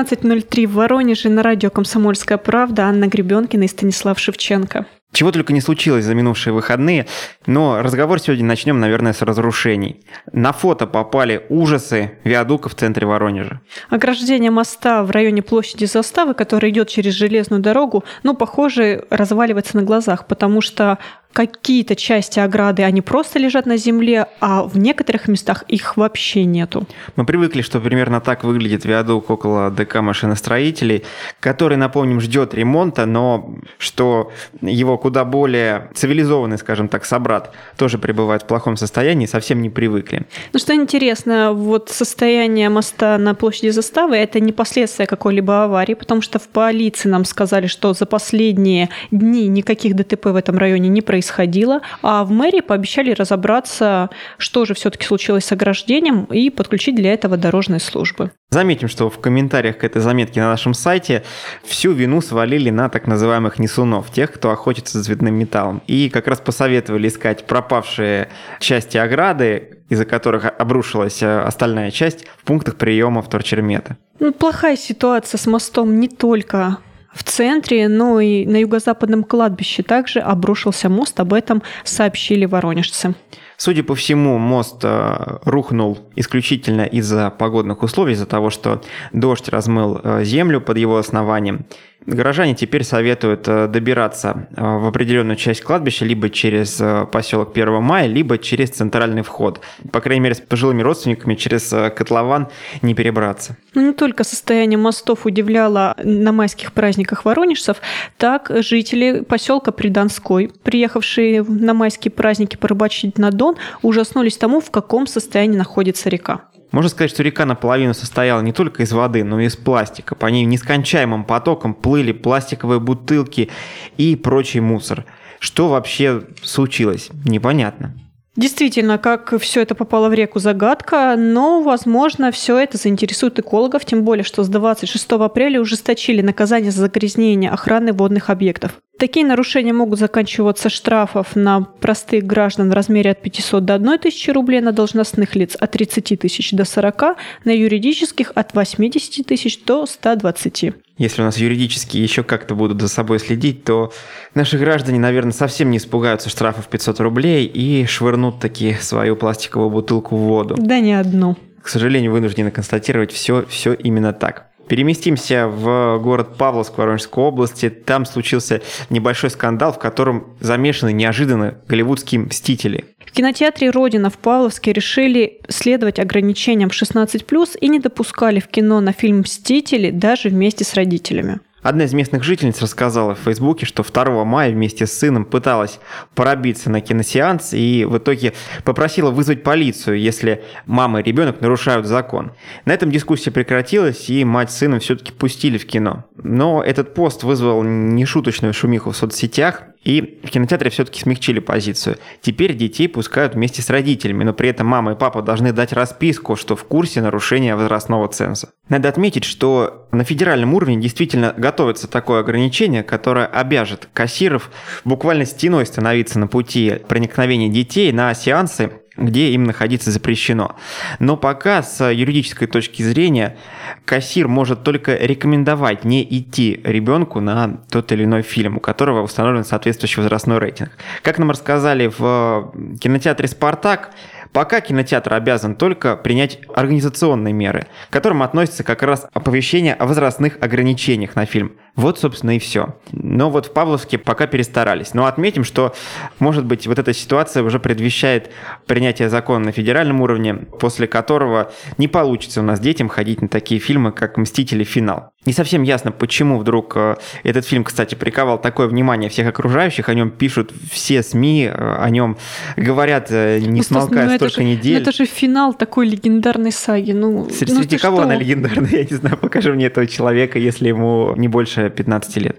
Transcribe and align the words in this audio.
16.03 0.00 0.66
в 0.66 0.72
Воронеже 0.74 1.28
на 1.28 1.42
радио 1.42 1.68
«Комсомольская 1.68 2.38
правда» 2.38 2.84
Анна 2.84 3.06
Гребенкина 3.06 3.64
и 3.64 3.68
Станислав 3.68 4.18
Шевченко. 4.18 4.86
Чего 5.12 5.32
только 5.32 5.52
не 5.52 5.60
случилось 5.60 6.04
за 6.04 6.14
минувшие 6.14 6.54
выходные, 6.54 7.06
но 7.46 7.82
разговор 7.82 8.20
сегодня 8.20 8.44
начнем, 8.44 8.78
наверное, 8.78 9.12
с 9.12 9.22
разрушений. 9.22 10.00
На 10.32 10.52
фото 10.52 10.86
попали 10.86 11.44
ужасы 11.48 12.12
виадука 12.22 12.68
в 12.68 12.76
центре 12.76 13.06
Воронежа. 13.06 13.60
Ограждение 13.88 14.52
моста 14.52 15.02
в 15.02 15.10
районе 15.10 15.42
площади 15.42 15.84
Заставы, 15.84 16.34
который 16.34 16.70
идет 16.70 16.88
через 16.88 17.14
железную 17.14 17.60
дорогу, 17.60 18.04
ну, 18.22 18.34
похоже, 18.34 19.04
разваливается 19.10 19.76
на 19.76 19.82
глазах, 19.82 20.28
потому 20.28 20.60
что 20.60 20.98
какие-то 21.32 21.94
части 21.94 22.40
ограды, 22.40 22.82
они 22.82 23.00
просто 23.02 23.38
лежат 23.38 23.66
на 23.66 23.76
земле, 23.76 24.26
а 24.40 24.64
в 24.64 24.78
некоторых 24.78 25.28
местах 25.28 25.64
их 25.68 25.96
вообще 25.96 26.44
нету. 26.44 26.86
Мы 27.16 27.24
привыкли, 27.24 27.62
что 27.62 27.80
примерно 27.80 28.20
так 28.20 28.44
выглядит 28.44 28.84
виадук 28.84 29.30
около 29.30 29.70
ДК 29.70 30.00
машиностроителей, 30.00 31.04
который, 31.38 31.76
напомним, 31.76 32.20
ждет 32.20 32.54
ремонта, 32.54 33.06
но 33.06 33.54
что 33.78 34.32
его 34.60 34.98
куда 34.98 35.24
более 35.24 35.90
цивилизованный, 35.94 36.58
скажем 36.58 36.88
так, 36.88 37.04
собрат 37.04 37.52
тоже 37.76 37.98
пребывает 37.98 38.42
в 38.42 38.46
плохом 38.46 38.76
состоянии, 38.76 39.26
совсем 39.26 39.62
не 39.62 39.70
привыкли. 39.70 40.26
Ну 40.52 40.58
что 40.58 40.74
интересно, 40.74 41.52
вот 41.52 41.90
состояние 41.90 42.68
моста 42.68 43.18
на 43.18 43.34
площади 43.34 43.70
Заставы– 43.70 44.16
это 44.16 44.40
не 44.40 44.52
последствия 44.52 45.06
какой-либо 45.06 45.64
аварии, 45.64 45.94
потому 45.94 46.22
что 46.22 46.38
в 46.38 46.48
полиции 46.48 47.08
нам 47.08 47.24
сказали, 47.24 47.66
что 47.66 47.94
за 47.94 48.06
последние 48.06 48.88
дни 49.10 49.46
никаких 49.46 49.94
ДТП 49.94 50.26
в 50.26 50.36
этом 50.36 50.58
районе 50.58 50.88
не 50.88 51.02
происходило, 51.02 51.19
происходило. 51.20 51.82
А 52.02 52.24
в 52.24 52.30
мэрии 52.30 52.60
пообещали 52.60 53.12
разобраться, 53.12 54.08
что 54.38 54.64
же 54.64 54.72
все-таки 54.72 55.04
случилось 55.04 55.44
с 55.44 55.52
ограждением 55.52 56.24
и 56.24 56.48
подключить 56.48 56.96
для 56.96 57.12
этого 57.12 57.36
дорожные 57.36 57.80
службы. 57.80 58.30
Заметим, 58.50 58.88
что 58.88 59.10
в 59.10 59.20
комментариях 59.20 59.78
к 59.78 59.84
этой 59.84 60.00
заметке 60.00 60.40
на 60.40 60.48
нашем 60.48 60.72
сайте 60.72 61.22
всю 61.62 61.92
вину 61.92 62.22
свалили 62.22 62.70
на 62.70 62.88
так 62.88 63.06
называемых 63.06 63.58
несунов, 63.58 64.10
тех, 64.10 64.32
кто 64.32 64.50
охотится 64.50 64.98
за 64.98 65.04
цветным 65.04 65.34
металлом. 65.34 65.82
И 65.86 66.08
как 66.08 66.26
раз 66.26 66.40
посоветовали 66.40 67.08
искать 67.08 67.46
пропавшие 67.46 68.28
части 68.58 68.96
ограды, 68.96 69.78
из-за 69.90 70.06
которых 70.06 70.46
обрушилась 70.58 71.22
э, 71.22 71.40
остальная 71.40 71.90
часть 71.90 72.26
в 72.38 72.44
пунктах 72.44 72.76
приема 72.76 73.20
вторчермета. 73.20 73.98
Ну, 74.20 74.32
плохая 74.32 74.76
ситуация 74.76 75.38
с 75.38 75.46
мостом 75.46 76.00
не 76.00 76.08
только 76.08 76.78
в 77.12 77.24
центре, 77.24 77.88
но 77.88 78.20
и 78.20 78.46
на 78.46 78.58
юго-западном 78.58 79.24
кладбище 79.24 79.82
также 79.82 80.20
обрушился 80.20 80.88
мост. 80.88 81.18
Об 81.20 81.32
этом 81.32 81.62
сообщили 81.84 82.44
воронежцы. 82.44 83.14
Судя 83.56 83.82
по 83.82 83.94
всему, 83.94 84.38
мост 84.38 84.78
э, 84.84 85.38
рухнул 85.44 85.98
исключительно 86.16 86.82
из-за 86.82 87.30
погодных 87.30 87.82
условий, 87.82 88.14
из-за 88.14 88.24
того, 88.26 88.48
что 88.48 88.80
дождь 89.12 89.48
размыл 89.50 90.00
э, 90.02 90.24
землю 90.24 90.62
под 90.62 90.78
его 90.78 90.96
основанием. 90.96 91.66
Горожане 92.06 92.54
теперь 92.54 92.82
советуют 92.82 93.46
э, 93.46 93.68
добираться 93.68 94.48
э, 94.56 94.62
в 94.62 94.86
определенную 94.86 95.36
часть 95.36 95.60
кладбища 95.60 96.06
либо 96.06 96.30
через 96.30 96.80
э, 96.80 97.06
поселок 97.10 97.50
1 97.52 97.82
мая, 97.82 98.06
либо 98.06 98.38
через 98.38 98.70
центральный 98.70 99.22
вход. 99.22 99.60
По 99.92 100.00
крайней 100.00 100.22
мере, 100.22 100.34
с 100.34 100.40
пожилыми 100.40 100.80
родственниками 100.82 101.34
через 101.34 101.68
котлован 101.68 102.48
не 102.80 102.94
перебраться. 102.94 103.56
Ну, 103.74 103.82
не 103.88 103.92
только 103.92 104.24
состояние 104.24 104.78
мостов 104.78 105.26
удивляло 105.26 105.94
на 106.02 106.32
майских 106.32 106.72
праздниках 106.72 107.26
воронежцев, 107.26 107.76
так 108.16 108.50
жители 108.60 109.20
поселка 109.20 109.70
Придонской, 109.70 110.50
приехавшие 110.62 111.42
на 111.42 111.74
майские 111.74 112.12
праздники 112.12 112.56
порыбачить 112.56 113.18
на 113.18 113.30
Дон, 113.30 113.56
ужаснулись 113.82 114.38
тому, 114.38 114.60
в 114.60 114.70
каком 114.70 115.06
состоянии 115.06 115.58
находится 115.58 116.08
река. 116.08 116.49
Можно 116.72 116.88
сказать, 116.88 117.10
что 117.10 117.22
река 117.22 117.44
наполовину 117.46 117.94
состояла 117.94 118.40
не 118.40 118.52
только 118.52 118.82
из 118.82 118.92
воды, 118.92 119.24
но 119.24 119.40
и 119.40 119.46
из 119.46 119.56
пластика. 119.56 120.14
По 120.14 120.26
ней 120.26 120.44
нескончаемым 120.44 121.24
потоком 121.24 121.74
плыли 121.74 122.12
пластиковые 122.12 122.80
бутылки 122.80 123.50
и 123.96 124.14
прочий 124.16 124.60
мусор. 124.60 125.04
Что 125.40 125.68
вообще 125.68 126.22
случилось? 126.42 127.10
Непонятно. 127.24 127.94
Действительно, 128.36 128.98
как 128.98 129.36
все 129.40 129.62
это 129.62 129.74
попало 129.74 130.08
в 130.08 130.14
реку, 130.14 130.38
загадка, 130.38 131.16
но, 131.18 131.62
возможно, 131.62 132.30
все 132.30 132.58
это 132.58 132.76
заинтересует 132.76 133.38
экологов, 133.40 133.84
тем 133.84 134.04
более, 134.04 134.22
что 134.22 134.44
с 134.44 134.48
26 134.48 135.12
апреля 135.12 135.60
ужесточили 135.60 136.22
наказание 136.22 136.70
за 136.70 136.82
загрязнение 136.82 137.50
охраны 137.50 137.92
водных 137.92 138.30
объектов. 138.30 138.78
Такие 139.00 139.26
нарушения 139.26 139.72
могут 139.72 139.98
заканчиваться 139.98 140.68
штрафов 140.68 141.34
на 141.34 141.62
простых 141.62 142.24
граждан 142.24 142.70
в 142.70 142.74
размере 142.74 143.12
от 143.12 143.22
500 143.22 143.64
до 143.64 143.74
1 143.74 143.98
тысячи 143.98 144.30
рублей, 144.30 144.60
на 144.60 144.72
должностных 144.72 145.34
лиц 145.34 145.56
от 145.58 145.70
30 145.72 146.20
тысяч 146.20 146.52
до 146.52 146.64
40, 146.64 147.16
на 147.44 147.50
юридических 147.50 148.30
от 148.34 148.54
80 148.54 149.26
тысяч 149.26 149.64
до 149.64 149.86
120. 149.86 150.74
Если 151.00 151.22
у 151.22 151.24
нас 151.24 151.38
юридически 151.38 151.96
еще 151.96 152.22
как-то 152.22 152.54
будут 152.54 152.78
за 152.82 152.86
собой 152.86 153.20
следить, 153.20 153.64
то 153.64 153.90
наши 154.34 154.58
граждане, 154.58 154.98
наверное, 154.98 155.32
совсем 155.32 155.70
не 155.70 155.78
испугаются 155.78 156.28
штрафов 156.28 156.68
500 156.68 157.00
рублей 157.00 157.46
и 157.46 157.86
швырнут 157.86 158.38
таки 158.38 158.74
свою 158.74 159.16
пластиковую 159.16 159.70
бутылку 159.70 160.14
в 160.14 160.20
воду. 160.20 160.56
Да 160.58 160.78
не 160.78 160.92
одну. 160.92 161.38
К 161.62 161.68
сожалению, 161.68 162.12
вынуждены 162.12 162.50
констатировать 162.50 163.12
все, 163.12 163.46
все 163.48 163.72
именно 163.72 164.12
так. 164.12 164.49
Переместимся 164.70 165.48
в 165.48 165.98
город 165.98 166.36
Павловск 166.36 166.78
Воронежской 166.78 167.24
области. 167.24 167.68
Там 167.68 168.06
случился 168.06 168.62
небольшой 168.88 169.30
скандал, 169.30 169.72
в 169.72 169.80
котором 169.80 170.28
замешаны 170.38 170.92
неожиданно 170.92 171.56
голливудские 171.66 172.20
мстители. 172.20 172.84
В 173.04 173.10
кинотеатре 173.10 173.70
«Родина» 173.70 174.10
в 174.10 174.18
Павловске 174.18 174.72
решили 174.72 175.40
следовать 175.48 175.98
ограничениям 175.98 176.70
16+, 176.70 177.58
и 177.60 177.68
не 177.68 177.80
допускали 177.80 178.38
в 178.38 178.46
кино 178.46 178.78
на 178.80 178.92
фильм 178.92 179.22
«Мстители» 179.22 179.90
даже 179.90 180.28
вместе 180.28 180.64
с 180.64 180.74
родителями. 180.74 181.40
Одна 181.62 181.84
из 181.84 181.92
местных 181.92 182.22
жительниц 182.22 182.62
рассказала 182.62 183.14
в 183.14 183.18
Фейсбуке, 183.18 183.66
что 183.66 183.82
2 183.82 184.24
мая 184.24 184.50
вместе 184.50 184.86
с 184.86 184.92
сыном 184.92 185.26
пыталась 185.26 185.78
пробиться 186.14 186.70
на 186.70 186.80
киносеанс 186.80 187.52
и 187.52 187.84
в 187.84 187.98
итоге 187.98 188.32
попросила 188.64 189.10
вызвать 189.10 189.42
полицию, 189.42 190.00
если 190.00 190.42
мама 190.64 191.00
и 191.00 191.02
ребенок 191.02 191.40
нарушают 191.42 191.86
закон. 191.86 192.32
На 192.64 192.72
этом 192.72 192.90
дискуссия 192.90 193.30
прекратилась, 193.30 194.08
и 194.08 194.24
мать 194.24 194.50
с 194.50 194.56
сыном 194.56 194.80
все-таки 194.80 195.12
пустили 195.12 195.58
в 195.58 195.66
кино. 195.66 196.04
Но 196.16 196.62
этот 196.62 196.94
пост 196.94 197.24
вызвал 197.24 197.62
нешуточную 197.62 198.54
шумиху 198.54 198.90
в 198.90 198.96
соцсетях, 198.96 199.64
и 199.82 200.20
в 200.22 200.28
кинотеатре 200.28 200.70
все-таки 200.70 201.00
смягчили 201.00 201.40
позицию. 201.40 201.96
Теперь 202.20 202.54
детей 202.54 202.88
пускают 202.88 203.34
вместе 203.34 203.62
с 203.62 203.70
родителями, 203.70 204.24
но 204.24 204.32
при 204.32 204.50
этом 204.50 204.66
мама 204.66 204.92
и 204.92 204.96
папа 204.96 205.22
должны 205.22 205.52
дать 205.52 205.72
расписку, 205.72 206.36
что 206.36 206.56
в 206.56 206.64
курсе 206.64 207.00
нарушения 207.00 207.56
возрастного 207.56 208.08
ценза. 208.08 208.50
Надо 208.68 208.88
отметить, 208.88 209.24
что 209.24 209.88
на 209.90 210.04
федеральном 210.04 210.54
уровне 210.54 210.76
действительно 210.76 211.34
готовится 211.36 211.88
такое 211.88 212.20
ограничение, 212.20 212.82
которое 212.82 213.26
обяжет 213.26 213.88
кассиров 213.92 214.50
буквально 214.84 215.24
стеной 215.24 215.66
становиться 215.66 216.18
на 216.18 216.26
пути 216.26 216.76
проникновения 216.86 217.48
детей 217.48 217.90
на 217.92 218.12
сеансы 218.14 218.70
где 219.00 219.30
им 219.30 219.44
находиться 219.44 219.90
запрещено. 219.90 220.56
Но 220.98 221.16
пока 221.16 221.62
с 221.62 221.90
юридической 221.90 222.46
точки 222.46 222.82
зрения 222.82 223.36
кассир 223.84 224.28
может 224.28 224.62
только 224.62 224.94
рекомендовать 224.96 225.84
не 225.84 226.02
идти 226.02 226.60
ребенку 226.62 227.20
на 227.20 227.60
тот 227.70 227.90
или 227.92 228.04
иной 228.04 228.22
фильм, 228.22 228.58
у 228.58 228.60
которого 228.60 229.02
установлен 229.02 229.44
соответствующий 229.44 230.02
возрастной 230.02 230.38
рейтинг. 230.38 230.70
Как 231.02 231.18
нам 231.18 231.30
рассказали 231.30 231.90
в 231.98 232.52
кинотеатре 232.80 233.26
«Спартак», 233.28 233.90
Пока 234.32 234.60
кинотеатр 234.60 235.14
обязан 235.14 235.56
только 235.56 235.96
принять 235.96 236.38
организационные 236.54 237.34
меры, 237.34 237.66
к 237.88 237.92
которым 237.92 238.22
относится 238.22 238.62
как 238.62 238.82
раз 238.82 239.06
оповещение 239.12 239.74
о 239.74 239.86
возрастных 239.86 240.38
ограничениях 240.40 241.16
на 241.16 241.26
фильм. 241.26 241.52
Вот, 241.76 241.98
собственно, 241.98 242.36
и 242.36 242.38
все. 242.38 242.74
Но 242.92 243.30
вот 243.30 243.46
в 243.46 243.52
Павловске 243.52 243.98
пока 243.98 244.26
перестарались. 244.26 244.94
Но 244.94 245.06
отметим, 245.06 245.44
что, 245.44 245.74
может 246.18 246.44
быть, 246.44 246.66
вот 246.66 246.78
эта 246.78 246.92
ситуация 246.92 247.42
уже 247.42 247.58
предвещает 247.58 248.30
принятие 248.66 249.08
закона 249.08 249.46
на 249.46 249.52
федеральном 249.52 250.00
уровне, 250.00 250.34
после 250.34 250.86
которого 250.86 251.52
не 251.78 251.88
получится 251.88 252.40
у 252.40 252.44
нас 252.44 252.60
детям 252.60 252.88
ходить 252.88 253.22
на 253.22 253.28
такие 253.28 253.60
фильмы, 253.60 253.92
как 253.92 254.16
«Мстители. 254.16 254.64
Финал». 254.64 255.12
Не 255.26 255.34
совсем 255.34 255.62
ясно, 255.62 255.92
почему 255.92 256.38
вдруг 256.38 256.72
э, 256.76 256.96
этот 257.24 257.44
фильм, 257.44 257.62
кстати, 257.62 257.94
приковал 257.94 258.40
такое 258.40 258.68
внимание 258.68 259.10
всех 259.10 259.28
окружающих, 259.28 259.90
о 259.90 259.94
нем 259.94 260.10
пишут 260.10 260.50
все 260.70 261.02
СМИ, 261.02 261.44
э, 261.44 261.76
о 261.78 261.90
нем 261.90 262.16
говорят, 262.56 263.08
э, 263.10 263.38
не 263.40 263.58
ну, 263.58 263.62
смолкая 263.62 264.08
ну, 264.08 264.16
столько 264.16 264.36
же, 264.36 264.44
недель. 264.44 264.74
Ну, 264.76 264.80
это 264.80 264.92
же 264.92 265.04
финал 265.04 265.52
такой 265.52 265.86
легендарной 265.88 266.52
саги. 266.52 266.92
Ну, 266.92 267.28
среди 267.30 267.76
ну, 267.76 267.78
кого 267.78 267.96
что? 267.98 268.04
она 268.04 268.16
легендарная, 268.16 268.70
я 268.72 268.84
не 268.84 268.96
знаю, 268.96 269.18
покажи 269.18 269.52
мне 269.52 269.66
этого 269.66 269.86
человека, 269.86 270.38
если 270.38 270.68
ему 270.68 271.14
не 271.16 271.28
больше 271.28 271.69
15 271.70 272.16
лет. 272.16 272.36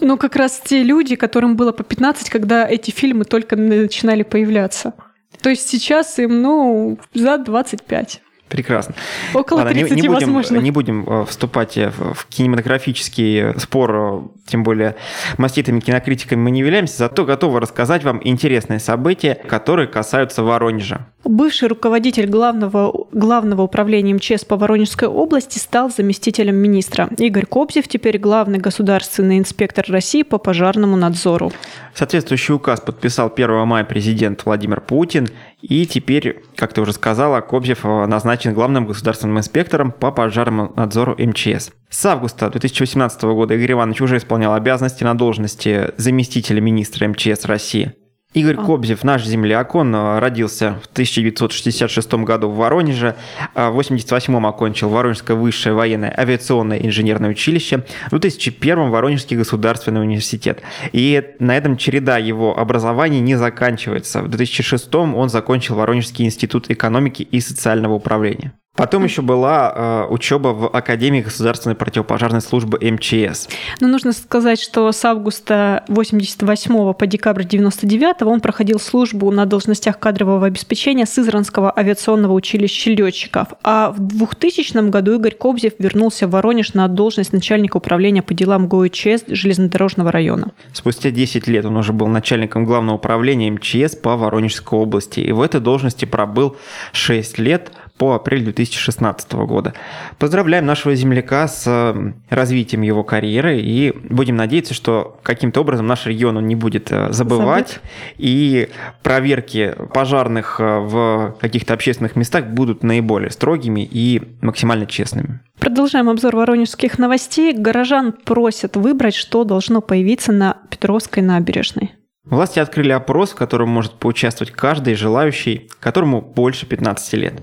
Ну, 0.00 0.16
как 0.16 0.36
раз 0.36 0.60
те 0.64 0.82
люди, 0.82 1.16
которым 1.16 1.56
было 1.56 1.72
по 1.72 1.84
15, 1.84 2.30
когда 2.30 2.68
эти 2.68 2.90
фильмы 2.90 3.24
только 3.24 3.56
начинали 3.56 4.22
появляться. 4.22 4.94
То 5.42 5.50
есть 5.50 5.68
сейчас 5.68 6.18
им, 6.18 6.42
ну, 6.42 6.98
за 7.14 7.38
25. 7.38 8.20
Прекрасно. 8.50 8.96
Около 9.32 9.58
Ладно, 9.58 9.72
30, 9.72 9.92
не, 9.92 10.02
не 10.02 10.08
будем, 10.08 10.32
возможно. 10.32 10.58
Не 10.58 10.70
будем 10.72 11.08
э, 11.08 11.24
вступать 11.24 11.78
э, 11.78 11.90
в 11.90 12.26
кинематографический 12.28 13.56
спор, 13.60 13.94
э, 13.94 14.20
тем 14.48 14.64
более 14.64 14.96
маститыми 15.38 15.78
кинокритиками 15.78 16.40
мы 16.40 16.50
не 16.50 16.58
являемся, 16.58 16.98
зато 16.98 17.24
готовы 17.24 17.60
рассказать 17.60 18.02
вам 18.02 18.20
интересные 18.24 18.80
события, 18.80 19.36
которые 19.36 19.86
касаются 19.86 20.42
Воронежа. 20.42 21.06
Бывший 21.24 21.68
руководитель 21.68 22.26
главного, 22.26 23.06
главного 23.12 23.62
управления 23.62 24.14
МЧС 24.14 24.44
по 24.46 24.56
Воронежской 24.56 25.06
области 25.06 25.58
стал 25.58 25.90
заместителем 25.90 26.56
министра. 26.56 27.10
Игорь 27.18 27.44
Кобзев 27.44 27.88
теперь 27.88 28.18
главный 28.18 28.58
государственный 28.58 29.38
инспектор 29.38 29.84
России 29.88 30.22
по 30.22 30.38
пожарному 30.38 30.96
надзору. 30.96 31.52
Соответствующий 31.94 32.54
указ 32.54 32.80
подписал 32.80 33.30
1 33.34 33.66
мая 33.66 33.84
президент 33.84 34.46
Владимир 34.46 34.80
Путин, 34.80 35.28
и 35.60 35.86
теперь, 35.86 36.42
как 36.56 36.72
ты 36.72 36.80
уже 36.80 36.94
сказала, 36.94 37.42
Кобзев 37.42 37.84
назначен 37.84 38.54
главным 38.54 38.86
государственным 38.86 39.38
инспектором 39.38 39.92
по 39.92 40.10
пожарному 40.10 40.72
надзору 40.74 41.14
МЧС. 41.18 41.70
С 41.90 42.06
августа 42.06 42.48
2018 42.48 43.22
года 43.24 43.54
Игорь 43.54 43.72
Иванович 43.72 44.00
уже 44.00 44.16
исполнял 44.16 44.54
обязанности 44.54 45.04
на 45.04 45.14
должности 45.14 45.90
заместителя 45.98 46.60
министра 46.60 47.06
МЧС 47.08 47.44
России. 47.44 47.92
Игорь 48.32 48.58
а. 48.58 48.64
Кобзев, 48.64 49.02
наш 49.02 49.24
земляк, 49.24 49.74
он 49.74 49.92
э, 49.92 50.18
родился 50.20 50.78
в 50.80 50.86
1966 50.92 52.14
году 52.14 52.48
в 52.48 52.56
Воронеже, 52.58 53.16
а 53.54 53.70
в 53.70 53.78
1988 53.78 54.46
окончил 54.46 54.88
Воронежское 54.88 55.36
высшее 55.36 55.74
военное 55.74 56.14
авиационное 56.16 56.78
инженерное 56.78 57.30
училище, 57.30 57.84
в 58.06 58.10
2001 58.10 58.90
Воронежский 58.90 59.36
государственный 59.36 60.02
университет. 60.02 60.62
И 60.92 61.34
на 61.40 61.56
этом 61.56 61.76
череда 61.76 62.18
его 62.18 62.56
образования 62.56 63.20
не 63.20 63.34
заканчивается. 63.34 64.22
В 64.22 64.28
2006 64.28 64.94
он 64.94 65.28
закончил 65.28 65.74
Воронежский 65.74 66.24
институт 66.24 66.70
экономики 66.70 67.22
и 67.22 67.40
социального 67.40 67.94
управления. 67.94 68.52
Потом 68.80 69.04
еще 69.04 69.20
была 69.20 69.74
э, 69.76 70.06
учеба 70.08 70.48
в 70.48 70.74
Академии 70.74 71.20
государственной 71.20 71.76
противопожарной 71.76 72.40
службы 72.40 72.78
МЧС. 72.80 73.46
Но 73.78 73.86
ну, 73.86 73.88
нужно 73.88 74.14
сказать, 74.14 74.58
что 74.58 74.90
с 74.90 75.04
августа 75.04 75.84
88 75.88 76.94
по 76.94 77.06
декабрь 77.06 77.44
99 77.44 78.22
он 78.22 78.40
проходил 78.40 78.80
службу 78.80 79.30
на 79.30 79.44
должностях 79.44 79.98
кадрового 79.98 80.46
обеспечения 80.46 81.04
Сызранского 81.04 81.70
авиационного 81.78 82.32
училища 82.32 82.88
летчиков. 82.88 83.48
А 83.62 83.90
в 83.90 84.00
2000 84.00 84.88
году 84.88 85.16
Игорь 85.16 85.34
Кобзев 85.34 85.74
вернулся 85.78 86.26
в 86.26 86.30
Воронеж 86.30 86.72
на 86.72 86.88
должность 86.88 87.34
начальника 87.34 87.76
управления 87.76 88.22
по 88.22 88.32
делам 88.32 88.66
ГОИЧС 88.66 89.24
железнодорожного 89.28 90.10
района. 90.10 90.52
Спустя 90.72 91.10
10 91.10 91.46
лет 91.48 91.66
он 91.66 91.76
уже 91.76 91.92
был 91.92 92.06
начальником 92.06 92.64
главного 92.64 92.96
управления 92.96 93.50
МЧС 93.50 93.94
по 93.96 94.16
Воронежской 94.16 94.78
области. 94.78 95.20
И 95.20 95.32
в 95.32 95.42
этой 95.42 95.60
должности 95.60 96.06
пробыл 96.06 96.56
6 96.92 97.38
лет, 97.38 97.70
по 98.00 98.14
апрель 98.14 98.42
2016 98.44 99.30
года. 99.34 99.74
Поздравляем 100.18 100.64
нашего 100.64 100.94
земляка 100.94 101.46
с 101.46 101.64
э, 101.66 102.12
развитием 102.30 102.80
его 102.80 103.04
карьеры 103.04 103.60
и 103.60 103.92
будем 104.08 104.36
надеяться, 104.36 104.72
что 104.72 105.20
каким-то 105.22 105.60
образом 105.60 105.86
наш 105.86 106.06
регион 106.06 106.38
он 106.38 106.46
не 106.46 106.56
будет 106.56 106.90
э, 106.90 107.12
забывать 107.12 107.68
Забыть. 107.68 107.80
и 108.16 108.68
проверки 109.02 109.74
пожарных 109.92 110.58
э, 110.60 110.78
в 110.78 111.36
каких-то 111.42 111.74
общественных 111.74 112.16
местах 112.16 112.46
будут 112.46 112.82
наиболее 112.82 113.28
строгими 113.28 113.82
и 113.82 114.22
максимально 114.40 114.86
честными. 114.86 115.40
Продолжаем 115.58 116.08
обзор 116.08 116.36
воронежских 116.36 116.98
новостей. 116.98 117.52
Горожан 117.52 118.12
просят 118.12 118.76
выбрать, 118.76 119.14
что 119.14 119.44
должно 119.44 119.82
появиться 119.82 120.32
на 120.32 120.56
Петровской 120.70 121.22
набережной. 121.22 121.92
Власти 122.24 122.60
открыли 122.60 122.92
опрос, 122.92 123.32
в 123.32 123.34
котором 123.34 123.68
может 123.68 123.92
поучаствовать 123.98 124.54
каждый 124.54 124.94
желающий, 124.94 125.68
которому 125.80 126.22
больше 126.22 126.64
15 126.64 127.12
лет. 127.12 127.34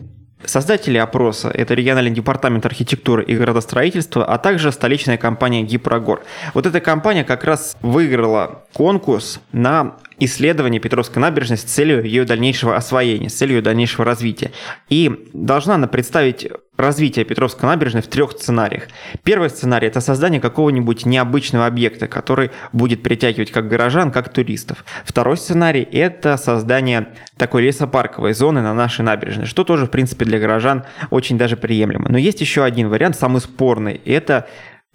Создатели 0.46 0.98
опроса– 0.98 1.50
это 1.54 1.74
региональный 1.74 2.12
департамент 2.12 2.66
архитектуры 2.66 3.24
и 3.24 3.36
градостроительства, 3.36 4.24
а 4.24 4.38
также 4.38 4.72
столичная 4.72 5.18
компания 5.18 5.64
«Гипрогор». 5.64 6.24
Вот 6.54 6.66
эта 6.66 6.80
компания 6.80 7.24
как 7.24 7.44
раз 7.44 7.76
выиграла 7.82 8.64
конкурс 8.74 9.40
на 9.52 9.96
исследование 10.20 10.80
Петровской 10.80 11.22
набережной 11.22 11.58
с 11.58 11.64
целью 11.64 12.04
ее 12.04 12.24
дальнейшего 12.24 12.76
освоения, 12.76 13.30
с 13.30 13.34
целью 13.34 13.58
ее 13.58 13.62
дальнейшего 13.62 14.06
развития. 14.06 14.52
И 14.90 15.28
должна 15.34 15.76
она 15.76 15.88
представить 15.88 16.48
развитие 16.78 17.26
Петровской 17.26 17.68
набережной 17.68 18.02
в 18.02 18.08
трех 18.08 18.32
сценариях. 18.32 18.84
Первый 19.24 19.50
сценарий– 19.50 19.88
это 19.90 20.00
создание 20.00 20.40
какого-нибудь 20.40 21.06
необычного 21.06 21.66
объекта, 21.66 22.08
который 22.08 22.52
будет 22.72 23.04
притягивать 23.04 23.52
как 23.52 23.68
горожан, 23.68 24.12
как 24.12 24.30
туристов. 24.30 24.86
Второй 25.04 25.38
сценарий– 25.38 25.88
это 25.92 26.38
создание 26.38 27.10
такой 27.38 27.64
лесопарковой 27.64 28.34
зоны 28.34 28.62
на 28.62 28.74
нашей 28.74 29.02
набережной, 29.02 29.46
что 29.46 29.64
тоже, 29.64 29.88
в 29.88 29.90
принципе, 29.90 30.26
для 30.26 30.40
горожан 30.40 30.84
очень 31.10 31.38
даже 31.38 31.58
приемлемо. 31.58 32.10
Но 32.10 32.18
есть 32.18 32.42
еще 32.42 32.64
один 32.64 32.90
вариант, 32.90 33.18
самый 33.18 33.42
спорный– 33.42 34.00
это 34.06 34.48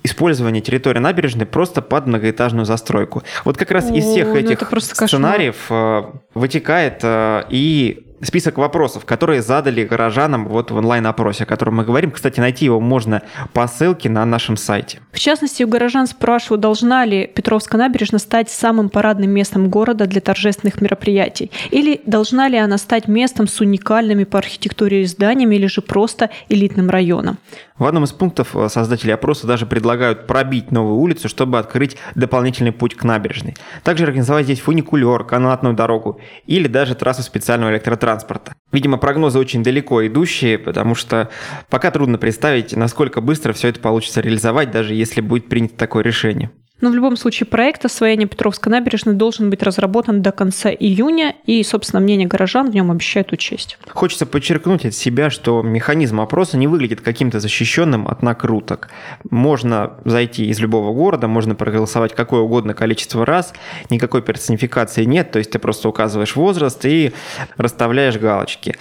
использование 0.04 0.60
территории 0.62 0.98
набережной 0.98 1.46
просто 1.46 1.82
под 1.82 2.06
многоэтажную 2.06 2.64
застройку. 2.64 3.22
Вот 3.44 3.56
как 3.56 3.70
раз 3.70 3.90
О, 3.90 3.94
из 3.94 4.04
всех 4.04 4.28
ну 4.28 4.34
этих 4.36 4.60
сценариев 4.78 5.56
кошмар. 5.68 6.12
Э, 6.14 6.18
вытекает 6.34 7.00
э, 7.02 7.44
и 7.50 8.01
список 8.22 8.58
вопросов, 8.58 9.04
которые 9.04 9.42
задали 9.42 9.84
горожанам 9.84 10.46
вот 10.46 10.70
в 10.70 10.76
онлайн-опросе, 10.76 11.44
о 11.44 11.46
котором 11.46 11.76
мы 11.76 11.84
говорим. 11.84 12.10
Кстати, 12.10 12.40
найти 12.40 12.64
его 12.66 12.80
можно 12.80 13.22
по 13.52 13.66
ссылке 13.66 14.08
на 14.08 14.24
нашем 14.24 14.56
сайте. 14.56 15.00
В 15.12 15.18
частности, 15.18 15.62
у 15.62 15.68
горожан 15.68 16.06
спрашивают, 16.06 16.60
должна 16.60 17.04
ли 17.04 17.26
Петровская 17.26 17.78
набережная 17.78 18.20
стать 18.20 18.50
самым 18.50 18.88
парадным 18.88 19.30
местом 19.30 19.68
города 19.68 20.06
для 20.06 20.20
торжественных 20.20 20.80
мероприятий? 20.80 21.50
Или 21.70 22.00
должна 22.06 22.48
ли 22.48 22.58
она 22.58 22.78
стать 22.78 23.08
местом 23.08 23.46
с 23.48 23.60
уникальными 23.60 24.24
по 24.24 24.38
архитектуре 24.38 25.06
зданиями 25.06 25.56
или 25.56 25.66
же 25.66 25.82
просто 25.82 26.30
элитным 26.48 26.90
районом? 26.90 27.38
В 27.82 27.86
одном 27.86 28.04
из 28.04 28.12
пунктов 28.12 28.54
э, 28.54 28.68
создатели 28.68 29.10
опроса 29.10 29.48
даже 29.48 29.66
предлагают 29.66 30.28
пробить 30.28 30.70
новую 30.70 30.98
улицу, 30.98 31.28
чтобы 31.28 31.58
открыть 31.58 31.96
дополнительный 32.14 32.70
путь 32.70 32.94
к 32.94 33.02
набережной. 33.02 33.56
Также 33.82 34.04
организовать 34.04 34.44
здесь 34.44 34.60
фуникулер, 34.60 35.24
канатную 35.24 35.74
дорогу 35.74 36.20
или 36.46 36.68
даже 36.68 36.94
трассу 36.94 37.22
специального 37.22 37.72
электротранспорта. 37.72 38.54
Видимо, 38.70 38.98
прогнозы 38.98 39.40
очень 39.40 39.64
далеко 39.64 40.06
идущие, 40.06 40.60
потому 40.60 40.94
что 40.94 41.28
пока 41.70 41.90
трудно 41.90 42.18
представить, 42.18 42.76
насколько 42.76 43.20
быстро 43.20 43.52
все 43.52 43.66
это 43.66 43.80
получится 43.80 44.20
реализовать, 44.20 44.70
даже 44.70 44.94
если 44.94 45.20
будет 45.20 45.48
принято 45.48 45.76
такое 45.76 46.04
решение. 46.04 46.52
Но 46.82 46.90
в 46.90 46.94
любом 46.94 47.16
случае 47.16 47.46
проект 47.46 47.84
освоения 47.84 48.26
Петровской 48.26 48.70
набережной 48.70 49.14
должен 49.14 49.50
быть 49.50 49.62
разработан 49.62 50.20
до 50.20 50.32
конца 50.32 50.68
июня, 50.68 51.36
и, 51.46 51.62
собственно, 51.62 52.00
мнение 52.00 52.26
горожан 52.26 52.70
в 52.70 52.74
нем 52.74 52.90
обещают 52.90 53.30
учесть. 53.32 53.78
Хочется 53.88 54.26
подчеркнуть 54.26 54.84
от 54.84 54.92
себя, 54.92 55.30
что 55.30 55.62
механизм 55.62 56.20
опроса 56.20 56.58
не 56.58 56.66
выглядит 56.66 57.00
каким-то 57.00 57.38
защищенным 57.38 58.08
от 58.08 58.22
накруток. 58.22 58.88
Можно 59.30 59.92
зайти 60.04 60.46
из 60.46 60.58
любого 60.58 60.92
города, 60.92 61.28
можно 61.28 61.54
проголосовать 61.54 62.16
какое 62.16 62.40
угодно 62.40 62.74
количество 62.74 63.24
раз, 63.24 63.54
никакой 63.88 64.20
персонификации 64.20 65.04
нет, 65.04 65.30
то 65.30 65.38
есть 65.38 65.52
ты 65.52 65.60
просто 65.60 65.88
указываешь 65.88 66.34
возраст 66.34 66.84
и 66.84 67.12
расставляешь 67.56 68.16
галочки. 68.16 68.76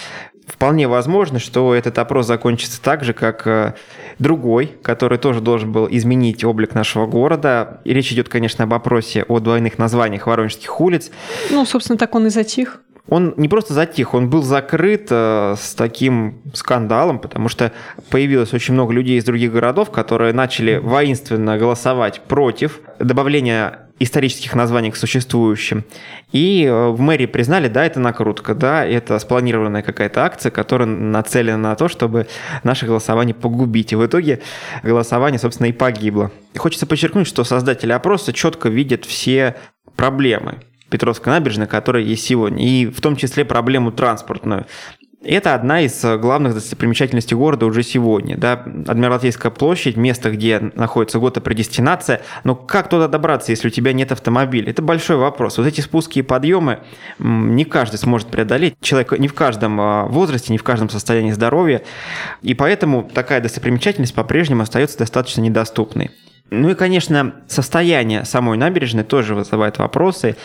Вполне 0.61 0.87
возможно, 0.87 1.39
что 1.39 1.73
этот 1.73 1.97
опрос 1.97 2.27
закончится 2.27 2.79
так 2.79 3.03
же, 3.03 3.13
как 3.13 3.47
э, 3.47 3.73
другой, 4.19 4.67
который 4.83 5.17
тоже 5.17 5.41
должен 5.41 5.71
был 5.71 5.87
изменить 5.89 6.43
облик 6.43 6.75
нашего 6.75 7.07
города. 7.07 7.81
И 7.83 7.95
речь 7.95 8.11
идет, 8.11 8.29
конечно, 8.29 8.65
об 8.65 8.73
опросе 8.75 9.23
о 9.23 9.39
двойных 9.39 9.79
названиях 9.79 10.27
воронежских 10.27 10.79
улиц. 10.79 11.09
Ну, 11.49 11.65
собственно, 11.65 11.97
так 11.97 12.13
он 12.13 12.27
и 12.27 12.29
затих. 12.29 12.79
Он 13.07 13.33
не 13.37 13.49
просто 13.49 13.73
затих, 13.73 14.13
он 14.13 14.29
был 14.29 14.43
закрыт 14.43 15.07
э, 15.09 15.55
с 15.57 15.73
таким 15.73 16.41
скандалом, 16.53 17.19
потому 17.19 17.49
что 17.49 17.71
появилось 18.09 18.53
очень 18.53 18.73
много 18.73 18.93
людей 18.93 19.17
из 19.17 19.25
других 19.25 19.51
городов, 19.51 19.89
которые 19.89 20.33
начали 20.33 20.77
воинственно 20.77 21.57
голосовать 21.57 22.21
против 22.21 22.79
добавления 22.99 23.87
исторических 24.03 24.55
названий 24.55 24.91
к 24.91 24.95
существующим. 24.95 25.83
И 26.31 26.65
э, 26.65 26.89
в 26.89 26.99
мэрии 26.99 27.25
признали, 27.25 27.67
да, 27.67 27.85
это 27.85 27.99
накрутка, 27.99 28.55
да, 28.55 28.85
это 28.85 29.17
спланированная 29.19 29.81
какая-то 29.81 30.23
акция, 30.23 30.51
которая 30.51 30.87
нацелена 30.87 31.57
на 31.57 31.75
то, 31.75 31.87
чтобы 31.87 32.27
наше 32.63 32.85
голосование 32.85 33.35
погубить. 33.35 33.93
И 33.93 33.95
в 33.95 34.05
итоге 34.05 34.41
голосование, 34.83 35.39
собственно, 35.39 35.67
и 35.67 35.71
погибло. 35.71 36.31
И 36.53 36.57
хочется 36.57 36.87
подчеркнуть, 36.87 37.27
что 37.27 37.43
создатели 37.43 37.91
опроса 37.91 38.33
четко 38.33 38.69
видят 38.69 39.05
все 39.05 39.55
проблемы 39.95 40.59
Петровской 40.91 41.31
набережной, 41.31 41.67
которая 41.67 42.03
есть 42.03 42.25
сегодня, 42.25 42.63
и 42.67 42.85
в 42.85 43.01
том 43.01 43.15
числе 43.15 43.45
проблему 43.45 43.91
транспортную. 43.91 44.67
Это 45.23 45.53
одна 45.53 45.81
из 45.81 46.03
э, 46.03 46.17
главных 46.17 46.55
достопримечательностей 46.55 47.37
города 47.37 47.67
уже 47.67 47.83
сегодня. 47.83 48.37
Да? 48.37 48.53
Адмиралтейская 48.87 49.51
площадь, 49.51 49.95
место, 49.95 50.31
где 50.31 50.59
находится 50.59 51.19
гото-предестинация. 51.19 52.23
Но 52.43 52.55
как 52.55 52.89
туда 52.89 53.07
добраться, 53.07 53.51
если 53.51 53.67
у 53.67 53.71
тебя 53.71 53.93
нет 53.93 54.11
автомобиля? 54.11 54.71
Это 54.71 54.81
большой 54.81 55.17
вопрос. 55.17 55.59
Вот 55.59 55.67
эти 55.67 55.81
спуски 55.81 56.19
и 56.19 56.21
подъемы 56.23 56.79
не 57.19 57.65
каждый 57.65 57.97
сможет 57.97 58.29
преодолеть. 58.29 58.73
Человек 58.81 59.17
не 59.19 59.27
в 59.27 59.35
каждом 59.35 59.79
э, 59.79 60.05
возрасте, 60.07 60.53
не 60.53 60.57
в 60.57 60.63
каждом 60.63 60.89
состоянии 60.89 61.31
здоровья. 61.31 61.83
И 62.41 62.55
поэтому 62.55 63.03
такая 63.13 63.41
достопримечательность 63.41 64.15
по-прежнему 64.15 64.63
остается 64.63 64.97
достаточно 64.97 65.41
недоступной. 65.41 66.09
Ну 66.53 66.69
и, 66.69 66.75
конечно, 66.75 67.35
состояние 67.47 68.25
самой 68.25 68.57
набережной 68.57 69.05
тоже 69.05 69.35
вызывает 69.35 69.77
вопросы. 69.77 70.35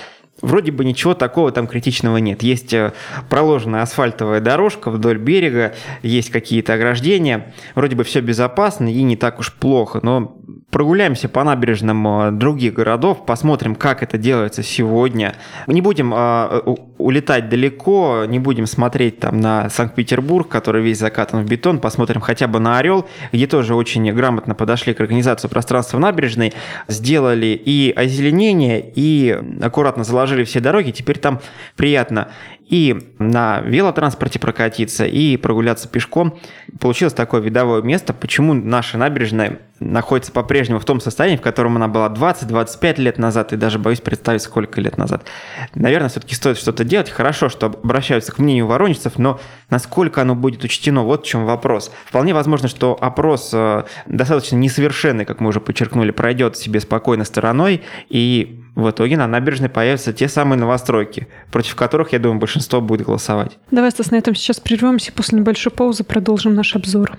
Вроде 0.43 0.71
бы 0.71 0.85
ничего 0.85 1.15
такого 1.15 1.51
там 1.51 1.67
критичного 1.67 2.19
нет. 2.19 2.43
Есть 2.43 2.75
э, 2.75 2.93
проложенная 3.31 3.83
асфальтовая 3.83 4.41
дорожка 4.41 4.91
вдоль 4.91 5.19
берега, 5.19 5.75
есть 6.03 6.31
какие-то 6.31 6.75
ограждения. 6.75 7.55
Вроде 7.75 7.97
бы 7.97 8.05
все 8.05 8.21
безопасно 8.21 8.93
и 8.93 9.03
не 9.03 9.17
так 9.17 9.39
уж 9.39 9.53
плохо. 9.53 10.01
Но 10.03 10.36
прогуляемся 10.77 11.31
по 11.31 11.43
набережным 11.43 12.07
э, 12.07 12.31
других 12.33 12.75
городов, 12.75 13.25
посмотрим, 13.25 13.75
как 13.75 14.03
это 14.03 14.19
делается 14.19 14.63
сегодня. 14.63 15.35
Не 15.67 15.81
будем 15.81 16.13
э, 16.15 16.61
улетать 16.99 17.49
далеко, 17.49 18.27
не 18.29 18.39
будем 18.39 18.67
смотреть 18.67 19.19
там 19.21 19.41
на 19.41 19.71
Санкт-Петербург, 19.71 20.47
который 20.47 20.83
весь 20.83 20.99
закатан 20.99 21.43
в 21.43 21.49
бетон, 21.49 21.79
посмотрим 21.79 22.21
хотя 22.21 22.47
бы 22.47 22.59
на 22.59 22.77
Орел, 22.77 23.09
где 23.33 23.47
тоже 23.47 23.75
очень 23.75 24.13
грамотно 24.13 24.55
подошли 24.55 24.93
к 24.93 25.01
организации 25.01 25.49
пространства 25.49 25.99
набережной, 25.99 26.53
сделали 26.89 27.59
и 27.65 27.91
озеленение, 27.97 28.85
и 28.95 29.35
аккуратно 29.63 30.05
заложили 30.05 30.45
все 30.45 30.61
дороги, 30.61 30.91
теперь 30.91 31.17
там 31.17 31.41
приятно 31.77 32.29
и 32.69 33.15
на 33.19 33.61
велотранспорте 33.61 34.39
прокатиться, 34.41 35.07
и 35.07 35.37
прогуляться 35.37 35.89
пешком. 35.89 36.39
Получилось 36.81 37.15
такое 37.15 37.41
видовое 37.41 37.83
место. 37.83 38.13
Почему 38.13 38.55
наша 38.55 38.99
набережная 38.99 39.61
находится 39.79 40.33
по-прежнему 40.33 40.81
в 40.81 40.85
том 40.85 41.01
состоянии, 41.01 41.37
в 41.37 41.43
котором 41.43 41.77
она 41.77 41.87
была 41.87 42.09
20-25 42.09 43.01
лет 43.01 43.19
назад, 43.19 43.53
и 43.53 43.57
даже 43.57 43.79
боюсь 43.79 44.01
представить, 44.01 44.43
сколько 44.43 44.81
лет 44.81 44.97
назад. 44.97 45.27
Наверное, 45.75 46.09
все-таки 46.09 46.35
стоит 46.35 46.57
что-то 46.57 46.83
делать. 46.83 47.11
Хорошо, 47.11 47.49
что 47.49 47.67
обращаются 47.67 48.33
к 48.33 48.39
мнению 48.39 48.67
воронежцев, 48.67 49.19
но 49.19 49.39
насколько 49.71 50.23
оно 50.23 50.35
будет 50.35 50.65
учтено, 50.65 51.03
вот 51.03 51.25
в 51.25 51.29
чем 51.29 51.45
вопрос. 51.45 51.93
Вполне 52.07 52.35
возможно, 52.35 52.69
что 52.69 52.97
опрос 53.01 53.51
э, 53.53 53.85
достаточно 54.07 54.57
несовершенный, 54.57 55.25
как 55.25 55.41
мы 55.41 55.51
уже 55.51 55.61
подчеркнули, 55.61 56.11
пройдет 56.11 56.57
себе 56.57 56.81
спокойно 56.81 57.25
стороной, 57.25 57.83
и 58.09 58.63
в 58.77 58.91
итоге 58.91 59.17
на 59.17 59.27
набережной 59.27 59.71
появятся 59.71 60.13
те 60.13 60.29
самые 60.29 60.61
новостройки, 60.61 61.27
против 61.51 61.75
которых, 61.75 62.13
я 62.13 62.19
думаю, 62.19 62.39
большинство 62.39 62.81
будет 62.81 63.07
голосовать. 63.07 63.59
Давай, 63.71 63.91
Стас, 63.91 64.11
на 64.11 64.17
этом 64.17 64.35
сейчас 64.37 64.61
прервемся, 64.61 65.13
после 65.13 65.39
небольшой 65.39 65.73
паузы 65.73 66.05
продолжим 66.05 66.55
наш 66.55 66.77
обзор. 66.77 67.19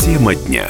Тема 0.00 0.34
дня. 0.34 0.66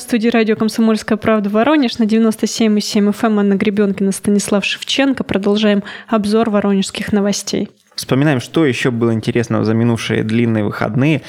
Студии 0.00 0.28
радио 0.28 0.56
«Комсомольская 0.56 1.16
правда» 1.16 1.50
Воронеж 1.50 1.98
на 1.98 2.04
97,7 2.04 3.12
FM 3.12 3.26
эм. 3.26 3.38
Анна 3.38 3.54
Гребенкина, 3.54 4.12
Станислав 4.12 4.64
Шевченко. 4.64 5.24
Продолжаем 5.24 5.82
обзор 6.08 6.50
воронежских 6.50 7.12
новостей. 7.12 7.68
Вспоминаем, 7.94 8.40
что 8.40 8.64
еще 8.64 8.90
было 8.90 9.12
интересного 9.12 9.64
за 9.64 9.74
минувшие 9.74 10.22
длинные 10.22 10.64
выходные. 10.64 11.22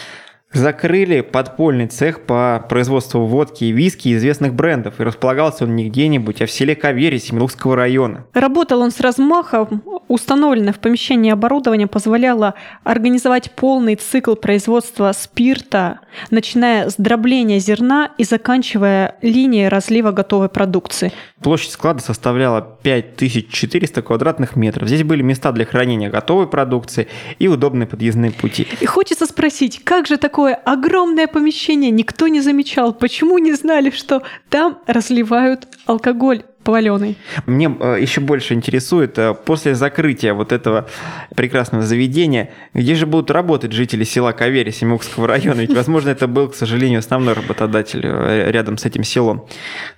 Закрыли 0.54 1.22
подпольный 1.22 1.88
цех 1.88 2.22
по 2.26 2.66
производству 2.68 3.26
водки 3.26 3.64
и 3.64 3.72
виски 3.72 4.14
известных 4.16 4.54
брендов, 4.54 5.00
и 5.00 5.04
располагался 5.04 5.64
он 5.64 5.76
не 5.78 5.88
где-нибудь, 5.90 6.42
а 6.42 6.46
в 6.46 6.52
селе 6.52 6.76
Кавери 6.76 7.20
Семилукского 7.20 7.78
района. 7.78 8.26
Работал 8.34 8.82
он 8.82 8.92
с 8.92 9.00
размахом. 9.00 9.82
Установленное 10.10 10.74
в 10.74 10.80
помещении 10.80 11.32
оборудование 11.32 11.88
позволяло 11.88 12.56
организовать 12.84 13.52
полный 13.52 13.96
цикл 13.96 14.36
производства 14.36 15.14
спирта, 15.14 16.02
начиная 16.32 16.90
с 16.90 16.96
дробления 16.98 17.60
зерна 17.60 18.10
и 18.18 18.26
заканчивая 18.26 19.16
линией 19.22 19.70
разлива 19.70 20.12
готовой 20.12 20.50
продукции. 20.50 21.14
Площадь 21.42 21.72
склада 21.72 22.04
составляла 22.04 22.78
5400 22.84 24.02
квадратных 24.02 24.58
метров. 24.58 24.90
Здесь 24.90 25.04
были 25.04 25.22
места 25.22 25.54
для 25.54 25.66
хранения 25.66 26.10
готовой 26.10 26.48
продукции 26.48 27.08
и 27.40 27.48
удобные 27.48 27.88
подъездные 27.88 28.32
пути. 28.32 28.68
И 28.82 28.86
хочется 28.86 29.26
спросить, 29.26 29.82
как 29.84 30.08
же 30.08 30.18
такое 30.18 30.41
огромное 30.48 31.28
помещение 31.28 31.92
никто 31.92 32.28
не 32.28 32.42
замечал? 32.42 32.94
Почему 32.94 33.38
не 33.38 33.54
знали, 33.54 33.90
что 33.90 34.24
там 34.50 34.80
разливают 34.88 35.68
алкоголь? 35.86 36.44
паленый. 36.64 37.18
Мне 37.46 37.76
э, 37.80 37.98
еще 38.00 38.22
больше 38.22 38.54
интересует, 38.54 39.18
э, 39.18 39.34
после 39.34 39.76
закрытия 39.76 40.34
вот 40.34 40.52
этого 40.52 40.88
прекрасного 41.36 41.84
заведения, 41.84 42.52
где 42.74 42.96
же 42.96 43.06
будут 43.06 43.32
работать 43.32 43.72
жители 43.72 44.04
села 44.04 44.32
Кавери 44.32 44.72
Семюкского 44.72 45.28
района? 45.28 45.62
Ведь, 45.62 45.74
возможно, 45.74 46.10
это 46.10 46.28
был, 46.28 46.50
к 46.50 46.56
сожалению, 46.56 47.00
основной 47.00 47.34
работодатель 47.34 48.02
э, 48.04 48.52
рядом 48.52 48.78
с 48.78 48.86
этим 48.86 49.04
селом. 49.04 49.48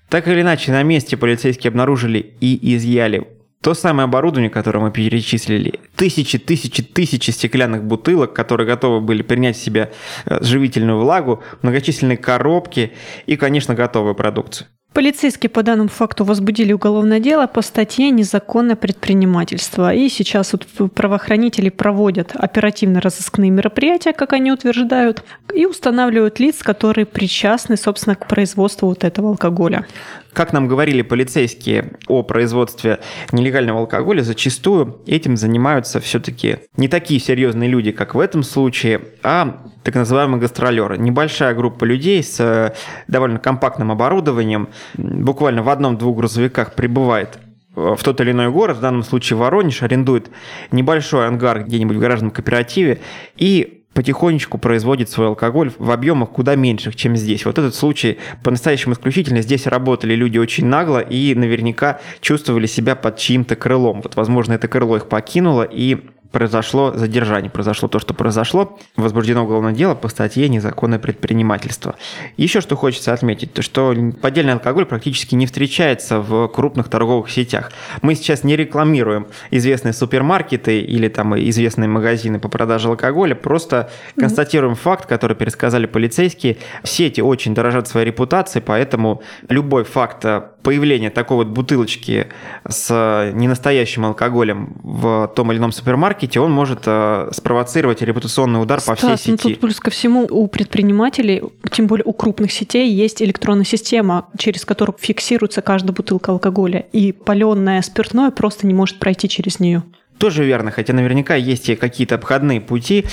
Так 0.10 0.28
или 0.28 0.42
иначе, 0.42 0.72
на 0.72 0.84
месте 0.84 1.18
полицейские 1.18 1.70
обнаружили 1.70 2.34
и 2.40 2.76
изъяли 2.76 3.28
то 3.64 3.74
самое 3.74 4.04
оборудование, 4.04 4.50
которое 4.50 4.80
мы 4.80 4.92
перечислили, 4.92 5.80
тысячи, 5.96 6.38
тысячи, 6.38 6.84
тысячи 6.84 7.32
стеклянных 7.32 7.86
бутылок, 7.86 8.34
которые 8.34 8.68
готовы 8.68 9.00
были 9.00 9.22
принять 9.22 9.56
в 9.56 9.64
себя 9.64 9.90
живительную 10.26 11.00
влагу, 11.00 11.42
многочисленные 11.62 12.18
коробки 12.18 12.92
и, 13.26 13.38
конечно, 13.38 13.74
готовую 13.74 14.16
продукцию. 14.16 14.68
Полицейские 14.94 15.50
по 15.50 15.64
данному 15.64 15.90
факту 15.90 16.24
возбудили 16.24 16.72
уголовное 16.72 17.20
дело 17.20 17.48
по 17.48 17.64
статье 17.64 18.12
«Незаконное 18.12 18.76
предпринимательство». 18.76 19.92
И 19.92 20.08
сейчас 20.08 20.54
вот 20.54 20.68
правоохранители 20.92 21.70
проводят 21.70 22.36
оперативно-розыскные 22.36 23.50
мероприятия, 23.50 24.14
как 24.14 24.34
они 24.34 24.52
утверждают, 24.52 25.24
и 25.52 25.66
устанавливают 25.66 26.40
лиц, 26.40 26.58
которые 26.62 27.08
причастны, 27.08 27.76
собственно, 27.76 28.16
к 28.16 28.28
производству 28.28 28.88
вот 28.88 29.04
этого 29.04 29.30
алкоголя. 29.30 29.88
Как 30.34 30.52
нам 30.52 30.68
говорили 30.68 31.04
полицейские 31.04 31.94
о 32.08 32.24
производстве 32.24 33.00
нелегального 33.32 33.82
алкоголя, 33.82 34.22
зачастую 34.22 35.00
этим 35.06 35.38
занимаются 35.38 36.00
все-таки 36.00 36.58
не 36.76 36.88
такие 36.88 37.20
серьезные 37.20 37.70
люди, 37.70 37.92
как 37.92 38.16
в 38.16 38.20
этом 38.20 38.42
случае, 38.42 39.02
а 39.22 39.62
так 39.84 39.96
называемые 39.96 40.42
гастролеры. 40.42 40.98
Небольшая 40.98 41.54
группа 41.54 41.86
людей 41.86 42.24
с 42.24 42.40
э, 42.40 42.74
довольно 43.08 43.38
компактным 43.38 43.92
оборудованием, 43.92 44.70
буквально 44.96 45.62
в 45.62 45.70
одном-двух 45.70 46.18
грузовиках 46.18 46.74
прибывает 46.74 47.38
в 47.76 48.00
тот 48.04 48.22
или 48.22 48.32
иной 48.32 48.50
город, 48.50 48.78
в 48.78 48.82
данном 48.82 49.04
случае 49.04 49.38
Воронеж, 49.38 49.82
арендует 49.82 50.30
небольшой 50.72 51.28
ангар 51.28 51.64
где-нибудь 51.64 51.98
в 51.98 52.00
гаражном 52.00 52.32
кооперативе 52.32 53.00
и 53.36 53.83
потихонечку 53.94 54.58
производит 54.58 55.10
свой 55.10 55.28
алкоголь 55.28 55.72
в 55.78 55.92
объемах 55.92 56.32
куда 56.32 56.56
меньших, 56.56 56.96
чем 56.96 57.16
здесь. 57.16 57.46
Вот 57.46 57.58
этот 57.58 57.76
случай 57.76 58.18
по-настоящему 58.44 58.94
исключительно. 58.94 59.42
Здесь 59.42 59.68
работали 59.68 60.16
люди 60.16 60.38
очень 60.38 60.66
нагло 60.66 61.00
и 61.00 61.36
наверняка 61.36 62.00
чувствовали 62.22 62.66
себя 62.66 62.96
под 62.96 63.18
чьим-то 63.18 63.56
крылом. 63.56 64.02
Вот, 64.02 64.16
возможно, 64.16 64.54
это 64.54 64.68
крыло 64.68 64.98
их 64.98 65.08
покинуло, 65.08 65.64
и 65.64 65.98
произошло 66.34 66.92
задержание, 66.94 67.50
произошло 67.50 67.88
то, 67.88 68.00
что 68.00 68.14
произошло, 68.14 68.78
возбуждено 68.98 69.44
уголовное 69.44 69.72
дело 69.72 69.94
по 69.94 70.10
статье 70.10 70.50
«Незаконное 70.50 71.00
предпринимательство». 71.00 71.96
Еще 72.38 72.60
что 72.60 72.76
хочется 72.76 73.14
отметить, 73.14 73.54
то 73.54 73.62
что 73.62 73.96
поддельный 74.20 74.54
алкоголь 74.54 74.86
практически 74.86 75.36
не 75.36 75.46
встречается 75.46 76.20
в 76.20 76.48
крупных 76.48 76.90
торговых 76.90 77.30
сетях. 77.30 77.72
Мы 78.02 78.16
сейчас 78.16 78.44
не 78.44 78.58
рекламируем 78.58 79.28
известные 79.52 79.94
супермаркеты 79.94 80.80
или 80.80 81.08
там 81.08 81.38
известные 81.38 81.88
магазины 81.88 82.40
по 82.40 82.50
продаже 82.50 82.90
алкоголя, 82.90 83.36
просто 83.36 83.92
констатируем 84.18 84.76
факт, 84.76 85.06
который 85.06 85.38
пересказали 85.38 85.86
полицейские. 85.86 86.58
Сети 86.84 87.22
очень 87.22 87.54
дорожат 87.54 87.88
своей 87.88 88.08
репутацией, 88.08 88.64
поэтому 88.66 89.22
любой 89.50 89.84
факт 89.84 90.26
появления 90.64 91.10
такой 91.10 91.38
вот 91.38 91.48
бутылочки 91.48 92.28
с 92.68 93.32
ненастоящим 93.34 94.06
алкоголем 94.06 94.74
в 94.82 95.32
том 95.36 95.52
или 95.52 95.60
ином 95.60 95.72
супермаркете, 95.72 96.40
он 96.40 96.52
может 96.52 96.84
э, 96.86 97.30
спровоцировать 97.32 98.02
репутационный 98.02 98.62
удар 98.62 98.80
Стас, 98.80 99.00
по 99.00 99.16
всей 99.16 99.18
сети. 99.18 99.32
Ну 99.32 99.38
тут 99.38 99.60
плюс 99.60 99.80
ко 99.80 99.92
всему 99.92 100.26
у 100.30 100.48
предпринимателей, 100.48 101.44
тем 101.72 101.88
более 101.88 102.06
у 102.06 102.14
крупных 102.14 102.52
сетей, 102.52 102.90
есть 102.90 103.22
электронная 103.22 103.66
система, 103.66 104.28
через 104.38 104.66
которую 104.66 104.96
фиксируется 105.00 105.62
каждая 105.62 105.94
бутылка 105.94 106.32
алкоголя, 106.32 106.86
и 106.92 107.12
паленое 107.12 107.82
спиртное 107.82 108.32
просто 108.32 108.66
не 108.66 108.74
может 108.74 109.00
пройти 109.00 109.28
через 109.28 109.60
нее. 109.60 109.84
Тоже 110.18 110.46
верно, 110.46 110.72
хотя 110.72 110.94
наверняка 110.94 111.36
есть 111.36 111.70
и 111.70 111.76
какие-то 111.76 112.16
обходные 112.16 112.62
пути, 112.62 113.06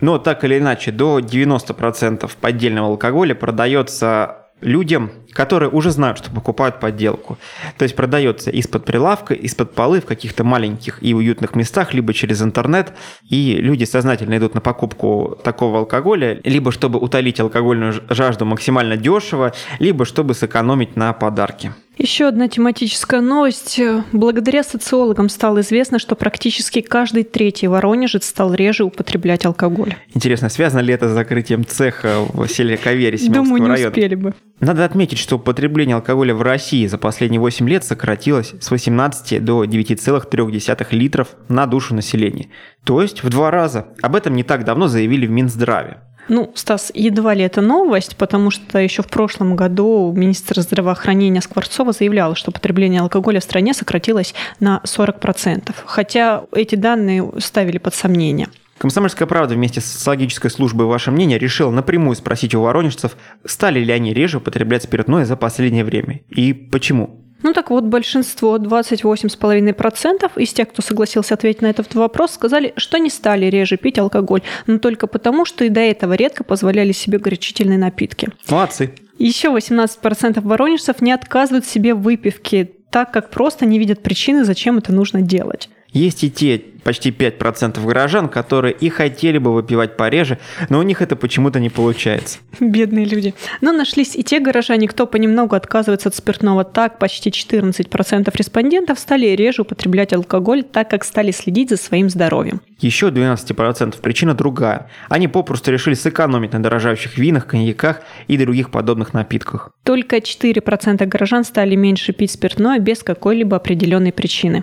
но 0.00 0.18
так 0.18 0.42
или 0.44 0.58
иначе 0.58 0.90
до 0.90 1.20
90% 1.20 2.30
поддельного 2.40 2.88
алкоголя 2.88 3.34
продается 3.34 4.46
людям, 4.60 5.12
которые 5.36 5.70
уже 5.70 5.90
знают, 5.90 6.18
что 6.18 6.30
покупают 6.30 6.80
подделку. 6.80 7.38
То 7.78 7.84
есть 7.84 7.94
продается 7.94 8.50
из-под 8.50 8.84
прилавка, 8.84 9.34
из-под 9.34 9.74
полы 9.74 10.00
в 10.00 10.06
каких-то 10.06 10.42
маленьких 10.44 11.02
и 11.02 11.14
уютных 11.14 11.54
местах, 11.54 11.94
либо 11.94 12.14
через 12.14 12.42
интернет, 12.42 12.92
и 13.28 13.56
люди 13.60 13.84
сознательно 13.84 14.36
идут 14.38 14.54
на 14.54 14.60
покупку 14.60 15.38
такого 15.44 15.80
алкоголя, 15.80 16.40
либо 16.42 16.72
чтобы 16.72 16.98
утолить 16.98 17.38
алкогольную 17.38 17.94
жажду 18.08 18.44
максимально 18.46 18.96
дешево, 18.96 19.52
либо 19.78 20.04
чтобы 20.04 20.34
сэкономить 20.34 20.96
на 20.96 21.12
подарке. 21.12 21.72
Еще 21.98 22.28
одна 22.28 22.46
тематическая 22.46 23.22
новость. 23.22 23.80
Благодаря 24.12 24.62
социологам 24.62 25.30
стало 25.30 25.60
известно, 25.60 25.98
что 25.98 26.14
практически 26.14 26.82
каждый 26.82 27.24
третий 27.24 27.68
воронежец 27.68 28.26
стал 28.26 28.52
реже 28.52 28.84
употреблять 28.84 29.46
алкоголь. 29.46 29.94
Интересно, 30.12 30.50
связано 30.50 30.80
ли 30.80 30.92
это 30.92 31.08
с 31.08 31.12
закрытием 31.12 31.64
цеха 31.64 32.18
в 32.34 32.46
селе 32.48 32.76
Кавере 32.76 33.16
Думаю, 33.28 33.62
не 33.62 33.70
района? 33.70 33.88
успели 33.88 34.14
бы. 34.14 34.34
Надо 34.60 34.84
отметить, 34.84 35.18
что 35.26 35.40
потребление 35.40 35.96
алкоголя 35.96 36.36
в 36.36 36.42
России 36.42 36.86
за 36.86 36.98
последние 36.98 37.40
8 37.40 37.68
лет 37.68 37.82
сократилось 37.82 38.54
с 38.60 38.70
18 38.70 39.44
до 39.44 39.64
9,3 39.64 40.86
литров 40.92 41.34
на 41.48 41.66
душу 41.66 41.96
населения. 41.96 42.46
То 42.84 43.02
есть 43.02 43.24
в 43.24 43.28
два 43.28 43.50
раза. 43.50 43.88
Об 44.02 44.14
этом 44.14 44.36
не 44.36 44.44
так 44.44 44.64
давно 44.64 44.86
заявили 44.86 45.26
в 45.26 45.30
Минздраве. 45.30 45.96
Ну, 46.28 46.52
Стас, 46.54 46.92
едва 46.94 47.34
ли 47.34 47.42
это 47.42 47.60
новость, 47.60 48.16
потому 48.16 48.52
что 48.52 48.78
еще 48.78 49.02
в 49.02 49.08
прошлом 49.08 49.56
году 49.56 50.12
министр 50.16 50.60
здравоохранения 50.60 51.40
Скворцова 51.40 51.90
заявляла, 51.90 52.36
что 52.36 52.52
потребление 52.52 53.00
алкоголя 53.00 53.40
в 53.40 53.44
стране 53.44 53.74
сократилось 53.74 54.32
на 54.60 54.80
40%. 54.84 55.74
Хотя 55.86 56.44
эти 56.52 56.76
данные 56.76 57.32
ставили 57.40 57.78
под 57.78 57.96
сомнение. 57.96 58.46
Комсомольская 58.78 59.26
правда 59.26 59.54
вместе 59.54 59.80
с 59.80 59.86
социологической 59.86 60.50
службой 60.50 60.86
«Ваше 60.86 61.10
мнение» 61.10 61.38
решила 61.38 61.70
напрямую 61.70 62.14
спросить 62.14 62.54
у 62.54 62.60
воронежцев, 62.60 63.16
стали 63.44 63.80
ли 63.80 63.92
они 63.92 64.12
реже 64.12 64.38
употреблять 64.38 64.82
спиртное 64.82 65.24
за 65.24 65.36
последнее 65.36 65.84
время 65.84 66.20
и 66.28 66.52
почему. 66.52 67.22
Ну 67.42 67.52
так 67.52 67.70
вот, 67.70 67.84
большинство, 67.84 68.58
28,5% 68.58 70.30
из 70.36 70.52
тех, 70.52 70.68
кто 70.68 70.82
согласился 70.82 71.34
ответить 71.34 71.62
на 71.62 71.66
этот 71.66 71.94
вопрос, 71.94 72.32
сказали, 72.32 72.72
что 72.76 72.98
не 72.98 73.10
стали 73.10 73.46
реже 73.46 73.76
пить 73.76 73.98
алкоголь, 73.98 74.42
но 74.66 74.78
только 74.78 75.06
потому, 75.06 75.44
что 75.44 75.64
и 75.64 75.68
до 75.68 75.80
этого 75.80 76.14
редко 76.14 76.44
позволяли 76.44 76.92
себе 76.92 77.18
горячительные 77.18 77.78
напитки. 77.78 78.30
Молодцы. 78.48 78.94
Еще 79.18 79.48
18% 79.48 80.40
воронежцев 80.40 81.00
не 81.00 81.12
отказывают 81.12 81.66
себе 81.66 81.94
в 81.94 82.02
выпивке, 82.02 82.70
так 82.90 83.12
как 83.12 83.30
просто 83.30 83.64
не 83.64 83.78
видят 83.78 84.02
причины, 84.02 84.44
зачем 84.44 84.78
это 84.78 84.92
нужно 84.92 85.22
делать. 85.22 85.68
Есть 85.96 86.24
и 86.24 86.30
те 86.30 86.62
почти 86.86 87.10
5% 87.10 87.84
горожан, 87.84 88.28
которые 88.28 88.72
и 88.72 88.90
хотели 88.90 89.38
бы 89.38 89.52
выпивать 89.52 89.96
пореже, 89.96 90.38
но 90.68 90.78
у 90.78 90.82
них 90.82 91.02
это 91.02 91.16
почему-то 91.16 91.58
не 91.58 91.68
получается. 91.68 92.38
Бедные 92.60 93.04
люди. 93.06 93.34
Но 93.60 93.72
нашлись 93.72 94.14
и 94.14 94.22
те 94.22 94.38
горожане, 94.38 94.86
кто 94.86 95.06
понемногу 95.06 95.56
отказывается 95.56 96.10
от 96.10 96.14
спиртного. 96.14 96.62
Так, 96.62 96.98
почти 96.98 97.30
14% 97.30 98.30
респондентов 98.36 99.00
стали 99.00 99.26
реже 99.28 99.62
употреблять 99.62 100.12
алкоголь, 100.12 100.62
так 100.62 100.88
как 100.88 101.02
стали 101.02 101.32
следить 101.32 101.70
за 101.70 101.76
своим 101.76 102.08
здоровьем. 102.08 102.60
Еще 102.78 103.08
12% 103.08 104.00
причина 104.00 104.34
другая. 104.34 104.88
Они 105.08 105.26
попросту 105.26 105.72
решили 105.72 105.94
сэкономить 105.94 106.52
на 106.52 106.62
дорожающих 106.62 107.18
винах, 107.18 107.46
коньяках 107.46 108.02
и 108.28 108.36
других 108.36 108.70
подобных 108.70 109.12
напитках. 109.12 109.72
Только 109.82 110.18
4% 110.18 111.04
горожан 111.06 111.42
стали 111.42 111.74
меньше 111.74 112.12
пить 112.12 112.30
спиртное 112.30 112.78
без 112.78 113.02
какой-либо 113.02 113.56
определенной 113.56 114.12
причины. 114.12 114.62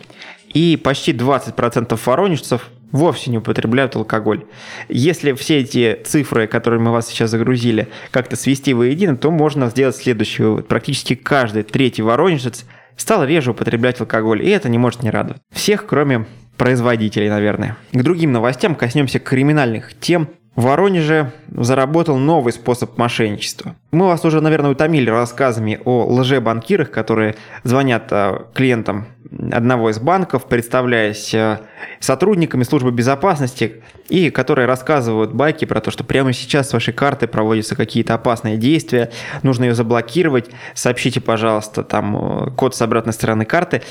И 0.53 0.77
почти 0.77 1.13
20% 1.13 1.99
воронежцев 2.05 2.69
вовсе 2.91 3.31
не 3.31 3.39
употребляют 3.39 3.95
алкоголь. 3.95 4.45
Если 4.87 5.33
все 5.33 5.59
эти 5.59 5.99
цифры, 6.05 6.47
которые 6.47 6.79
мы 6.79 6.91
вас 6.91 7.07
сейчас 7.07 7.31
загрузили, 7.31 7.89
как-то 8.11 8.35
свести 8.35 8.73
воедино, 8.73 9.17
то 9.17 9.31
можно 9.31 9.69
сделать 9.69 9.95
следующий 9.95 10.43
вывод. 10.43 10.67
Практически 10.67 11.15
каждый 11.15 11.63
третий 11.63 12.03
воронежец 12.03 12.65
стал 12.95 13.25
реже 13.25 13.51
употреблять 13.51 13.99
алкоголь, 13.99 14.43
и 14.43 14.49
это 14.49 14.69
не 14.69 14.77
может 14.77 15.03
не 15.03 15.09
радовать. 15.09 15.41
Всех, 15.51 15.85
кроме 15.85 16.27
производителей, 16.57 17.29
наверное. 17.29 17.77
К 17.91 18.03
другим 18.03 18.31
новостям 18.31 18.75
коснемся 18.75 19.19
криминальных 19.19 19.99
тем. 19.99 20.29
В 20.55 20.63
Воронеже 20.65 21.31
заработал 21.49 22.17
новый 22.17 22.53
способ 22.53 22.95
мошенничества. 22.97 23.75
Мы 23.91 24.05
вас 24.05 24.23
уже, 24.23 24.39
наверное, 24.39 24.71
утомили 24.71 25.09
рассказами 25.09 25.79
о 25.83 26.05
лжебанкирах, 26.05 26.91
которые 26.91 27.35
звонят 27.63 28.07
а, 28.11 28.45
клиентам 28.53 29.07
одного 29.51 29.89
из 29.89 29.99
банков, 29.99 30.45
представляясь 30.45 31.33
а, 31.33 31.61
сотрудниками 31.99 32.61
службы 32.61 32.91
безопасности, 32.91 33.81
и 34.09 34.29
которые 34.29 34.67
рассказывают 34.67 35.33
байки 35.33 35.65
про 35.65 35.81
то, 35.81 35.89
что 35.89 36.03
прямо 36.03 36.33
сейчас 36.33 36.69
с 36.69 36.73
вашей 36.73 36.93
картой 36.93 37.27
проводятся 37.27 37.75
какие-то 37.75 38.13
опасные 38.13 38.57
действия, 38.57 39.09
нужно 39.41 39.63
ее 39.63 39.73
заблокировать, 39.73 40.51
сообщите, 40.75 41.19
пожалуйста, 41.19 41.83
там 41.83 42.53
код 42.55 42.75
с 42.75 42.81
обратной 42.83 43.13
стороны 43.13 43.45
карты. 43.45 43.81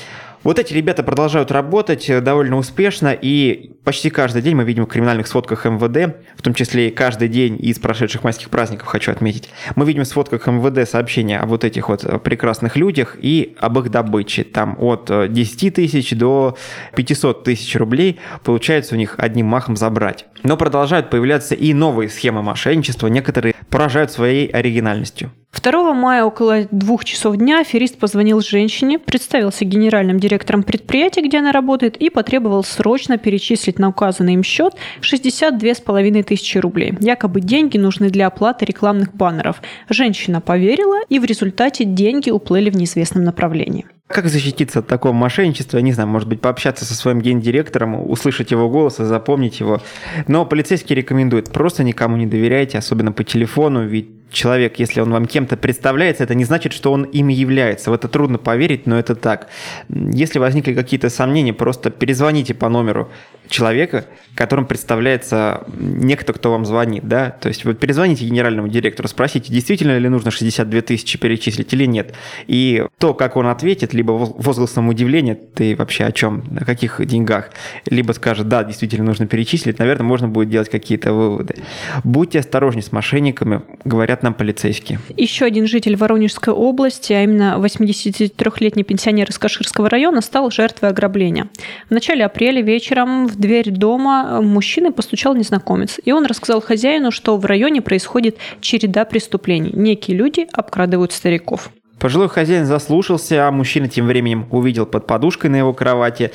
Вот 0.43 0.59
эти 0.59 0.73
ребята 0.73 1.03
продолжают 1.03 1.51
работать 1.51 2.09
э, 2.09 2.19
довольно 2.19 2.57
успешно, 2.57 3.13
и 3.13 3.71
почти 3.85 4.09
каждый 4.09 4.41
день 4.41 4.55
мы 4.55 4.65
видим 4.65 4.83
в 4.83 4.87
криминальных 4.87 5.27
сводках 5.27 5.63
МВД, 5.63 6.17
в 6.35 6.41
том 6.41 6.53
числе 6.53 6.89
и 6.89 6.91
каждый 6.91 7.29
день 7.29 7.57
из 7.61 7.79
прошедших 7.79 8.25
майских 8.25 8.49
праздников, 8.49 8.87
хочу 8.87 9.13
отметить, 9.13 9.49
мы 9.75 9.85
видим 9.85 10.03
в 10.03 10.07
сводках 10.07 10.45
МВД 10.47 10.89
сообщения 10.89 11.39
о 11.39 11.45
вот 11.45 11.63
этих 11.63 11.87
вот 11.87 12.03
э, 12.03 12.19
прекрасных 12.19 12.75
людях 12.75 13.15
и 13.21 13.55
об 13.57 13.79
их 13.79 13.89
добыче. 13.89 14.43
Там 14.43 14.75
от 14.79 15.09
10 15.31 15.63
э, 15.63 15.71
тысяч 15.71 16.11
до 16.11 16.57
500 16.93 17.45
тысяч 17.45 17.73
рублей 17.77 18.19
получается 18.43 18.95
у 18.95 18.97
них 18.97 19.15
одним 19.19 19.45
махом 19.45 19.77
забрать. 19.77 20.25
Но 20.43 20.57
продолжают 20.57 21.09
появляться 21.09 21.55
и 21.55 21.73
новые 21.73 22.09
схемы 22.09 22.43
мошенничества, 22.43 23.07
некоторые 23.07 23.55
поражают 23.69 24.11
своей 24.11 24.47
оригинальностью. 24.47 25.31
2 25.61 25.93
мая 25.93 26.25
около 26.25 26.67
двух 26.71 27.05
часов 27.05 27.37
дня 27.37 27.59
аферист 27.59 27.97
позвонил 27.97 28.41
женщине, 28.41 28.99
представился 28.99 29.65
генеральным 29.65 30.19
директором 30.19 30.63
предприятия, 30.63 31.21
где 31.21 31.39
она 31.39 31.51
работает, 31.51 31.95
и 31.97 32.09
потребовал 32.09 32.63
срочно 32.63 33.17
перечислить 33.17 33.79
на 33.79 33.89
указанный 33.89 34.33
им 34.33 34.43
счет 34.43 34.73
62,5 35.01 36.23
тысячи 36.23 36.57
рублей. 36.57 36.95
Якобы 36.99 37.41
деньги 37.41 37.77
нужны 37.77 38.09
для 38.09 38.27
оплаты 38.27 38.65
рекламных 38.65 39.13
баннеров. 39.13 39.61
Женщина 39.89 40.41
поверила, 40.41 40.99
и 41.07 41.19
в 41.19 41.25
результате 41.25 41.85
деньги 41.85 42.29
уплыли 42.29 42.69
в 42.69 42.75
неизвестном 42.75 43.23
направлении. 43.23 43.85
Как 44.07 44.27
защититься 44.27 44.79
от 44.79 44.87
такого 44.87 45.13
мошенничества? 45.13 45.77
Не 45.77 45.93
знаю, 45.93 46.09
может 46.09 46.27
быть, 46.27 46.41
пообщаться 46.41 46.83
со 46.83 46.93
своим 46.93 47.21
гендиректором, 47.21 48.09
услышать 48.09 48.51
его 48.51 48.69
голос 48.69 48.99
и 48.99 49.05
запомнить 49.05 49.61
его. 49.61 49.81
Но 50.27 50.45
полицейский 50.45 50.93
рекомендует 50.93 51.51
просто 51.51 51.83
никому 51.83 52.17
не 52.17 52.25
доверяйте, 52.25 52.77
особенно 52.77 53.13
по 53.13 53.23
телефону, 53.23 53.87
ведь 53.87 54.09
человек, 54.33 54.79
если 54.79 54.99
он 54.99 55.11
вам 55.11 55.25
кем-то 55.25 55.55
представляется, 55.55 56.23
это 56.23 56.35
не 56.35 56.43
значит, 56.43 56.73
что 56.73 56.91
он 56.91 57.03
ими 57.03 57.33
является. 57.33 57.91
В 57.91 57.93
это 57.93 58.07
трудно 58.09 58.37
поверить, 58.37 58.85
но 58.87 58.99
это 58.99 59.15
так. 59.15 59.47
Если 59.89 60.39
возникли 60.39 60.73
какие-то 60.73 61.09
сомнения, 61.09 61.53
просто 61.53 61.89
перезвоните 61.91 62.53
по 62.53 62.67
номеру 62.67 63.09
человека, 63.47 64.05
которым 64.35 64.65
представляется 64.65 65.65
некто, 65.77 66.33
кто 66.33 66.51
вам 66.51 66.65
звонит, 66.65 67.07
да, 67.07 67.29
то 67.29 67.49
есть 67.49 67.65
вы 67.65 67.75
перезвоните 67.75 68.25
генеральному 68.25 68.67
директору, 68.67 69.07
спросите, 69.07 69.53
действительно 69.53 69.97
ли 69.97 70.09
нужно 70.09 70.31
62 70.31 70.81
тысячи 70.81 71.19
перечислить 71.19 71.71
или 71.73 71.85
нет, 71.85 72.13
и 72.47 72.85
то, 72.97 73.13
как 73.13 73.35
он 73.37 73.47
ответит, 73.47 73.92
либо 73.93 74.11
возгласом 74.11 74.89
удивления, 74.89 75.35
ты 75.35 75.75
вообще 75.75 76.05
о 76.05 76.11
чем, 76.11 76.43
о 76.59 76.65
каких 76.65 77.05
деньгах, 77.05 77.49
либо 77.85 78.11
скажет, 78.13 78.47
да, 78.47 78.63
действительно 78.63 79.05
нужно 79.05 79.27
перечислить, 79.27 79.79
наверное, 79.79 80.05
можно 80.05 80.27
будет 80.27 80.49
делать 80.49 80.69
какие-то 80.69 81.13
выводы. 81.13 81.55
Будьте 82.03 82.39
осторожны 82.39 82.81
с 82.81 82.91
мошенниками, 82.91 83.61
говорят 83.85 84.23
нам 84.23 84.33
полицейские. 84.33 84.99
Еще 85.15 85.45
один 85.45 85.67
житель 85.67 85.95
Воронежской 85.95 86.53
области, 86.53 87.13
а 87.13 87.23
именно 87.23 87.57
83-летний 87.59 88.83
пенсионер 88.83 89.29
из 89.29 89.37
Каширского 89.37 89.89
района, 89.89 90.21
стал 90.21 90.51
жертвой 90.51 90.89
ограбления. 90.89 91.49
В 91.89 91.91
начале 91.91 92.25
апреля 92.25 92.61
вечером 92.61 93.27
в 93.27 93.35
дверь 93.35 93.71
дома 93.71 94.41
мужчины 94.41 94.91
постучал 94.91 95.35
незнакомец, 95.35 95.99
и 96.03 96.11
он 96.11 96.25
рассказал 96.25 96.61
хозяину, 96.61 97.11
что 97.11 97.37
в 97.37 97.45
районе 97.45 97.81
происходит 97.81 98.37
череда 98.61 99.05
преступлений. 99.05 99.71
Некие 99.73 100.17
люди 100.17 100.47
обкрадывают 100.51 101.11
стариков. 101.11 101.71
Пожилой 102.03 102.27
хозяин 102.27 102.65
заслушался, 102.65 103.47
а 103.47 103.51
мужчина 103.51 103.87
тем 103.87 104.07
временем 104.07 104.45
увидел 104.51 104.85
под 104.85 105.07
подушкой 105.07 105.49
на 105.49 105.55
его 105.55 105.71
кровати 105.71 106.33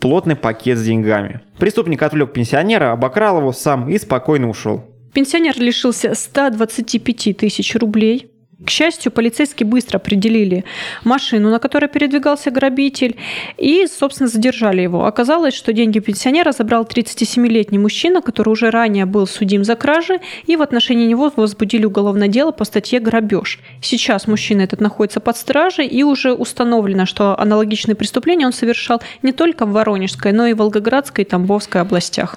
плотный 0.00 0.34
пакет 0.34 0.76
с 0.76 0.84
деньгами. 0.84 1.40
Преступник 1.56 2.02
отвлек 2.02 2.32
пенсионера, 2.32 2.90
обокрал 2.90 3.38
его 3.38 3.52
сам 3.52 3.88
и 3.88 3.96
спокойно 3.96 4.48
ушел. 4.48 4.84
Пенсионер 5.14 5.56
лишился 5.56 6.14
125 6.14 7.36
тысяч 7.36 7.76
рублей, 7.76 8.32
к 8.64 8.70
счастью, 8.70 9.12
полицейские 9.12 9.66
быстро 9.66 9.98
определили 9.98 10.64
машину, 11.04 11.50
на 11.50 11.58
которой 11.58 11.88
передвигался 11.88 12.50
грабитель, 12.50 13.16
и, 13.58 13.86
собственно, 13.86 14.28
задержали 14.28 14.82
его. 14.82 15.04
Оказалось, 15.04 15.54
что 15.54 15.72
деньги 15.72 15.98
пенсионера 15.98 16.52
забрал 16.52 16.84
37-летний 16.84 17.78
мужчина, 17.78 18.22
который 18.22 18.50
уже 18.50 18.70
ранее 18.70 19.04
был 19.06 19.26
судим 19.26 19.64
за 19.64 19.76
кражи, 19.76 20.20
и 20.46 20.56
в 20.56 20.62
отношении 20.62 21.06
него 21.06 21.32
возбудили 21.36 21.84
уголовное 21.84 22.28
дело 22.28 22.52
по 22.52 22.64
статье 22.64 23.00
«Грабеж». 23.00 23.60
Сейчас 23.82 24.26
мужчина 24.26 24.62
этот 24.62 24.80
находится 24.80 25.20
под 25.20 25.36
стражей, 25.36 25.86
и 25.86 26.02
уже 26.02 26.32
установлено, 26.32 27.06
что 27.06 27.38
аналогичные 27.38 27.94
преступления 27.94 28.46
он 28.46 28.52
совершал 28.52 29.02
не 29.22 29.32
только 29.32 29.66
в 29.66 29.72
Воронежской, 29.72 30.32
но 30.32 30.46
и 30.46 30.54
в 30.54 30.58
Волгоградской 30.58 31.24
и 31.24 31.28
Тамбовской 31.28 31.80
областях. 31.80 32.36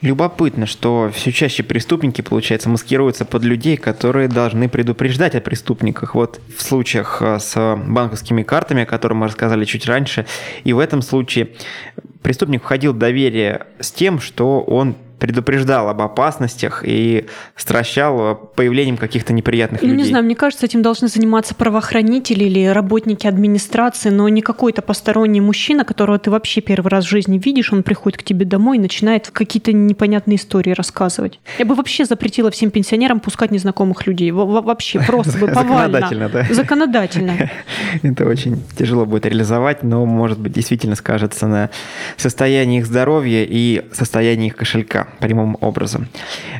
Любопытно, 0.00 0.66
что 0.66 1.10
все 1.12 1.32
чаще 1.32 1.62
преступники, 1.62 2.22
получается, 2.22 2.68
маскируются 2.68 3.24
под 3.24 3.42
людей, 3.42 3.76
которые 3.76 4.28
должны 4.28 4.68
предупреждать 4.68 5.34
о 5.34 5.40
преступниках. 5.40 6.14
Вот 6.14 6.40
в 6.56 6.62
случаях 6.62 7.20
э, 7.20 7.38
с 7.40 7.76
банковскими 7.76 8.42
картами, 8.44 8.84
о 8.84 8.86
которых 8.86 9.18
мы 9.18 9.26
рассказали 9.26 9.64
чуть 9.64 9.86
раньше, 9.86 10.26
и 10.62 10.72
в 10.72 10.78
этом 10.78 11.02
случае 11.02 11.48
преступник 12.22 12.62
входил 12.62 12.92
в 12.92 12.98
доверие 12.98 13.66
с 13.80 13.90
тем, 13.90 14.20
что 14.20 14.60
он 14.60 14.94
предупреждал 15.18 15.88
об 15.88 16.00
опасностях 16.00 16.82
и 16.86 17.26
стращал 17.56 18.36
появлением 18.54 18.96
каких-то 18.96 19.32
неприятных 19.32 19.82
Ну, 19.82 19.88
людей. 19.88 20.02
не 20.04 20.08
знаю, 20.08 20.24
мне 20.24 20.34
кажется, 20.34 20.66
этим 20.66 20.82
должны 20.82 21.08
заниматься 21.08 21.54
правоохранители 21.54 22.44
или 22.44 22.66
работники 22.66 23.26
администрации, 23.26 24.10
но 24.10 24.28
не 24.28 24.42
какой-то 24.42 24.82
посторонний 24.82 25.40
мужчина, 25.40 25.84
которого 25.84 26.18
ты 26.18 26.30
вообще 26.30 26.60
первый 26.60 26.88
раз 26.88 27.04
в 27.04 27.08
жизни 27.08 27.38
видишь, 27.38 27.72
он 27.72 27.82
приходит 27.82 28.18
к 28.18 28.22
тебе 28.22 28.44
домой 28.46 28.76
и 28.78 28.80
начинает 28.80 29.28
какие-то 29.30 29.72
непонятные 29.72 30.36
истории 30.36 30.70
рассказывать. 30.72 31.40
Я 31.58 31.64
бы 31.64 31.74
вообще 31.74 32.04
запретила 32.04 32.50
всем 32.50 32.70
пенсионерам 32.70 33.20
пускать 33.20 33.50
незнакомых 33.50 34.06
людей. 34.06 34.30
Во- 34.30 34.46
Вообще, 34.62 35.00
просто 35.06 35.38
бы 35.38 35.48
повально. 35.48 36.00
Законодательно, 36.00 36.28
да? 36.28 36.46
Законодательно. 36.54 37.50
Это 38.02 38.26
очень 38.26 38.62
тяжело 38.76 39.04
будет 39.06 39.26
реализовать, 39.26 39.82
но, 39.82 40.04
может 40.06 40.38
быть, 40.38 40.52
действительно 40.52 40.94
скажется 40.96 41.46
на 41.46 41.70
состоянии 42.16 42.78
их 42.78 42.86
здоровья 42.86 43.44
и 43.48 43.84
состоянии 43.92 44.48
их 44.48 44.56
кошелька 44.56 45.07
прямым 45.20 45.56
образом. 45.60 46.08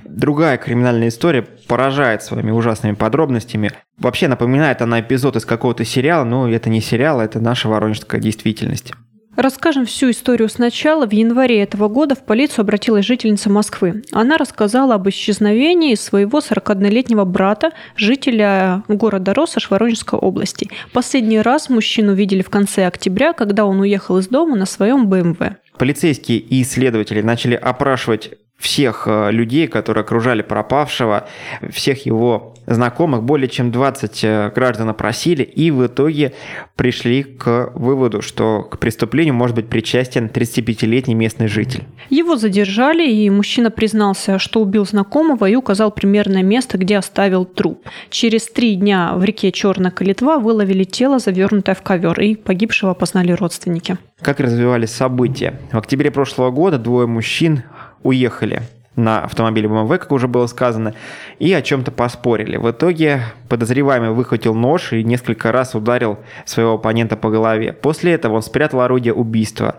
Другая 0.04 0.56
криминальная 0.56 1.08
история 1.08 1.42
поражает 1.42 2.22
своими 2.22 2.50
ужасными 2.50 2.94
подробностями. 2.94 3.72
Вообще 3.98 4.28
напоминает 4.28 4.82
она 4.82 5.00
эпизод 5.00 5.36
из 5.36 5.44
какого-то 5.44 5.84
сериала, 5.84 6.24
но 6.24 6.48
это 6.48 6.70
не 6.70 6.80
сериал, 6.80 7.20
это 7.20 7.40
наша 7.40 7.68
воронежская 7.68 8.20
действительность. 8.20 8.92
Расскажем 9.38 9.86
всю 9.86 10.10
историю 10.10 10.48
сначала. 10.48 11.06
В 11.06 11.12
январе 11.12 11.62
этого 11.62 11.86
года 11.86 12.16
в 12.16 12.24
полицию 12.24 12.62
обратилась 12.62 13.06
жительница 13.06 13.48
Москвы. 13.48 14.02
Она 14.10 14.36
рассказала 14.36 14.96
об 14.96 15.08
исчезновении 15.08 15.94
своего 15.94 16.40
41-летнего 16.40 17.24
брата, 17.24 17.70
жителя 17.94 18.82
города 18.88 19.34
Россошь 19.34 19.70
Воронежской 19.70 20.18
области. 20.18 20.68
Последний 20.92 21.40
раз 21.40 21.68
мужчину 21.68 22.14
видели 22.14 22.42
в 22.42 22.50
конце 22.50 22.88
октября, 22.88 23.32
когда 23.32 23.64
он 23.64 23.78
уехал 23.78 24.18
из 24.18 24.26
дома 24.26 24.56
на 24.56 24.66
своем 24.66 25.06
БМВ. 25.06 25.38
Полицейские 25.78 26.38
и 26.38 26.62
исследователи 26.62 27.20
начали 27.20 27.54
опрашивать 27.54 28.32
всех 28.58 29.04
э, 29.06 29.30
людей, 29.30 29.68
которые 29.68 30.02
окружали 30.02 30.42
пропавшего, 30.42 31.28
всех 31.70 32.06
его 32.06 32.54
знакомых, 32.66 33.22
более 33.22 33.48
чем 33.48 33.70
20 33.70 34.24
э, 34.24 34.52
граждан 34.54 34.88
опросили, 34.90 35.42
и 35.42 35.70
в 35.70 35.86
итоге 35.86 36.32
пришли 36.74 37.22
к 37.22 37.70
выводу, 37.74 38.20
что 38.20 38.62
к 38.62 38.78
преступлению 38.78 39.34
может 39.34 39.54
быть 39.54 39.68
причастен 39.68 40.26
35-летний 40.26 41.14
местный 41.14 41.46
житель. 41.46 41.84
Его 42.10 42.36
задержали, 42.36 43.08
и 43.08 43.30
мужчина 43.30 43.70
признался, 43.70 44.38
что 44.40 44.60
убил 44.60 44.84
знакомого 44.84 45.48
и 45.48 45.54
указал 45.54 45.92
примерное 45.92 46.42
место, 46.42 46.78
где 46.78 46.98
оставил 46.98 47.44
труп. 47.44 47.86
Через 48.10 48.48
три 48.48 48.74
дня 48.74 49.12
в 49.14 49.22
реке 49.22 49.52
Черная 49.52 49.92
Калитва 49.92 50.38
выловили 50.38 50.84
тело, 50.84 51.20
завернутое 51.20 51.76
в 51.76 51.82
ковер, 51.82 52.20
и 52.20 52.34
погибшего 52.34 52.90
опознали 52.90 53.32
родственники. 53.32 53.98
Как 54.20 54.40
развивались 54.40 54.90
события? 54.90 55.60
В 55.70 55.78
октябре 55.78 56.10
прошлого 56.10 56.50
года 56.50 56.76
двое 56.78 57.06
мужчин 57.06 57.62
уехали 58.02 58.62
на 58.98 59.22
автомобиле 59.22 59.68
BMW, 59.68 59.98
как 59.98 60.10
уже 60.10 60.26
было 60.26 60.46
сказано, 60.48 60.92
и 61.38 61.52
о 61.52 61.62
чем-то 61.62 61.92
поспорили. 61.92 62.56
В 62.56 62.68
итоге 62.70 63.22
подозреваемый 63.48 64.10
выхватил 64.10 64.54
нож 64.54 64.92
и 64.92 65.04
несколько 65.04 65.52
раз 65.52 65.76
ударил 65.76 66.18
своего 66.44 66.74
оппонента 66.74 67.16
по 67.16 67.30
голове. 67.30 67.72
После 67.72 68.12
этого 68.12 68.34
он 68.34 68.42
спрятал 68.42 68.80
орудие 68.80 69.14
убийства 69.14 69.76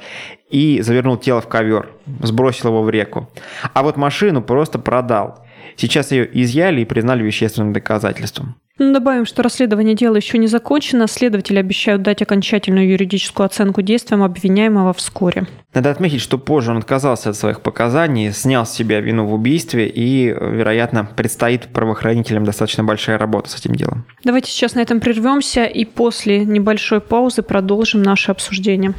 и 0.49 0.79
завернул 0.81 1.17
тело 1.17 1.41
в 1.41 1.49
ковер, 1.49 1.89
сбросил 2.21 2.69
его 2.69 2.81
в 2.81 2.89
реку. 2.89 3.29
А 3.73 3.83
вот 3.83 3.97
машину 3.97 4.41
просто 4.41 4.79
продал. 4.79 5.45
Сейчас 5.75 6.11
ее 6.11 6.29
изъяли 6.41 6.81
и 6.81 6.85
признали 6.85 7.23
вещественным 7.23 7.73
доказательством. 7.73 8.55
Ну, 8.79 8.93
Добавим, 8.93 9.25
что 9.25 9.43
расследование 9.43 9.93
дела 9.93 10.15
еще 10.15 10.37
не 10.37 10.47
закончено. 10.47 11.07
Следователи 11.07 11.59
обещают 11.59 12.01
дать 12.01 12.21
окончательную 12.21 12.89
юридическую 12.89 13.45
оценку 13.45 13.81
действиям 13.81 14.23
обвиняемого 14.23 14.93
вскоре. 14.93 15.47
Надо 15.73 15.91
отметить, 15.91 16.21
что 16.21 16.37
позже 16.37 16.71
он 16.71 16.77
отказался 16.77 17.31
от 17.31 17.35
своих 17.35 17.61
показаний, 17.61 18.31
снял 18.31 18.65
с 18.65 18.71
себя 18.71 19.01
вину 19.01 19.25
в 19.25 19.33
убийстве 19.33 19.87
и, 19.87 20.27
вероятно, 20.27 21.03
предстоит 21.03 21.67
правоохранителям 21.67 22.45
достаточно 22.45 22.85
большая 22.85 23.17
работа 23.17 23.49
с 23.49 23.57
этим 23.57 23.75
делом. 23.75 24.05
Давайте 24.23 24.49
сейчас 24.49 24.75
на 24.75 24.79
этом 24.79 25.01
прервемся 25.01 25.65
и 25.65 25.83
после 25.83 26.45
небольшой 26.45 27.01
паузы 27.01 27.41
продолжим 27.41 28.01
наше 28.01 28.31
обсуждение. 28.31 28.93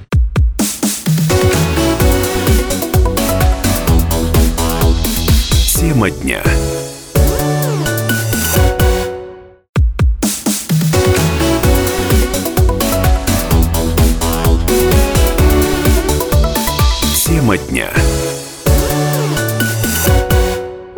Тема 5.80 6.10
дня. 6.10 6.42
Тема 17.24 17.56
дня. 17.56 17.88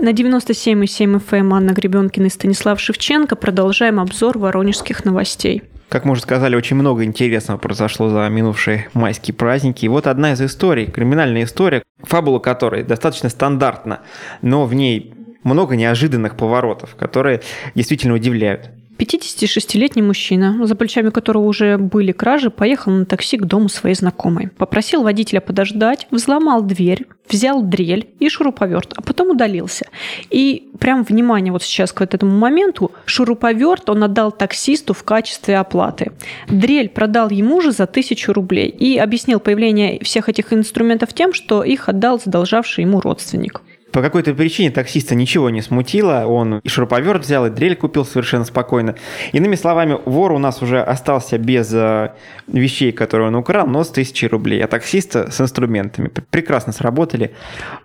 На 0.01 0.13
97,7 0.13 1.21
FM 1.21 1.37
эм 1.39 1.55
Анна 1.55 1.71
Гребенкина 1.71 2.27
и 2.27 2.29
Станислав 2.29 2.81
Шевченко 2.81 3.37
продолжаем 3.37 4.01
обзор 4.01 4.37
воронежских 4.39 5.05
новостей. 5.05 5.63
Как 5.93 6.07
мы 6.07 6.13
уже 6.13 6.23
сказали, 6.23 6.57
очень 6.57 6.77
много 6.77 7.05
интересного 7.05 7.59
произошло 7.59 8.09
за 8.09 8.27
минувшие 8.31 8.89
майские 8.95 9.35
праздники. 9.35 9.85
И 9.85 9.89
вот 9.89 10.07
одна 10.07 10.33
из 10.33 10.41
историй, 10.41 10.87
криминальная 10.87 11.45
история, 11.45 11.83
фабула 12.03 12.39
которой 12.39 12.83
достаточно 12.83 13.29
стандартна, 13.29 14.01
но 14.41 14.65
в 14.65 14.73
ней 14.73 15.13
много 15.45 15.77
неожиданных 15.77 16.39
поворотов, 16.39 16.95
которые 16.95 17.43
действительно 17.75 18.15
удивляют. 18.15 18.71
56-летний 19.03 20.03
мужчина, 20.03 20.67
за 20.67 20.75
плечами 20.75 21.11
которого 21.11 21.45
уже 21.45 21.77
были 21.77 22.13
кражи, 22.13 22.51
поехал 22.51 22.93
на 22.93 23.05
такси 23.05 23.37
к 23.37 23.45
дому 23.45 23.69
своей 23.69 23.97
знакомой. 23.97 24.49
Попросил 24.57 25.03
водителя 25.03 25.41
подождать, 25.41 26.07
взломал 26.11 26.63
дверь, 26.63 27.07
взял 27.29 27.63
дрель 27.63 28.09
и 28.21 28.29
шуруповерт, 28.29 28.93
а 28.97 29.03
потом 29.03 29.31
удалился. 29.31 29.87
И 30.31 30.71
прям 30.79 31.03
внимание 31.03 31.53
вот 31.53 31.63
сейчас 31.63 31.93
к 31.93 32.01
вот 32.01 32.15
этому 32.15 32.39
моменту, 32.39 32.93
шуруповерт 33.05 33.91
он 33.91 34.05
отдал 34.05 34.31
таксисту 34.31 34.95
в 34.95 35.03
качестве 35.03 35.57
оплаты. 35.57 36.13
Дрель 36.49 36.89
продал 36.89 37.31
ему 37.31 37.61
же 37.61 37.73
за 37.73 37.87
тысячу 37.87 38.33
рублей 38.33 38.69
и 38.69 38.99
объяснил 38.99 39.41
появление 39.41 40.03
всех 40.05 40.29
этих 40.29 40.53
инструментов 40.53 41.13
тем, 41.13 41.33
что 41.33 41.65
их 41.65 41.89
отдал 41.89 42.21
задолжавший 42.21 42.85
ему 42.85 43.01
родственник. 43.01 43.63
По 43.93 44.01
какой-то 44.01 44.35
причине 44.35 44.71
таксиста 44.71 45.15
ничего 45.15 45.51
не 45.51 45.61
смутило, 45.61 46.25
он 46.27 46.59
и 46.59 46.69
шуруповерт 46.69 47.25
взял, 47.25 47.47
и 47.47 47.51
дрель 47.51 47.77
купил 47.77 48.07
совершенно 48.07 48.45
спокойно. 48.45 48.95
Иными 49.33 49.55
словами, 49.55 49.99
вор 50.07 50.33
у 50.33 50.39
нас 50.39 50.63
уже 50.63 50.81
остался 50.81 51.37
без 51.37 51.73
э, 51.75 52.13
вещей, 52.47 52.93
которые 52.93 53.29
он 53.29 53.35
украл, 53.35 53.67
но 53.67 53.85
с 53.85 53.91
тысячей 53.91 54.29
рублей, 54.29 54.65
а 54.65 54.67
таксиста 54.67 55.31
с 55.31 55.41
инструментами. 55.43 56.11
Прекрасно 56.31 56.73
сработали. 56.73 57.33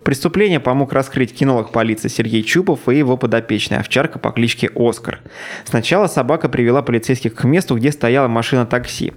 Преступление 0.04 0.62
помог 0.62 0.94
раскрыть 0.94 1.34
кинолог 1.34 1.74
полиции 1.74 2.08
Сергей 2.08 2.44
Чупов 2.44 2.88
и 2.88 2.98
его 2.98 3.18
подопечная 3.18 3.80
овчарка 3.80 4.18
по 4.18 4.32
кличке 4.32 4.70
Оскар. 4.76 5.20
Сначала 5.66 6.08
собака 6.08 6.48
привела 6.48 6.82
полицейских 6.84 7.36
к 7.36 7.44
месту, 7.44 7.76
где 7.76 7.92
стояла 7.92 8.30
машина 8.30 8.66
такси. 8.66 9.14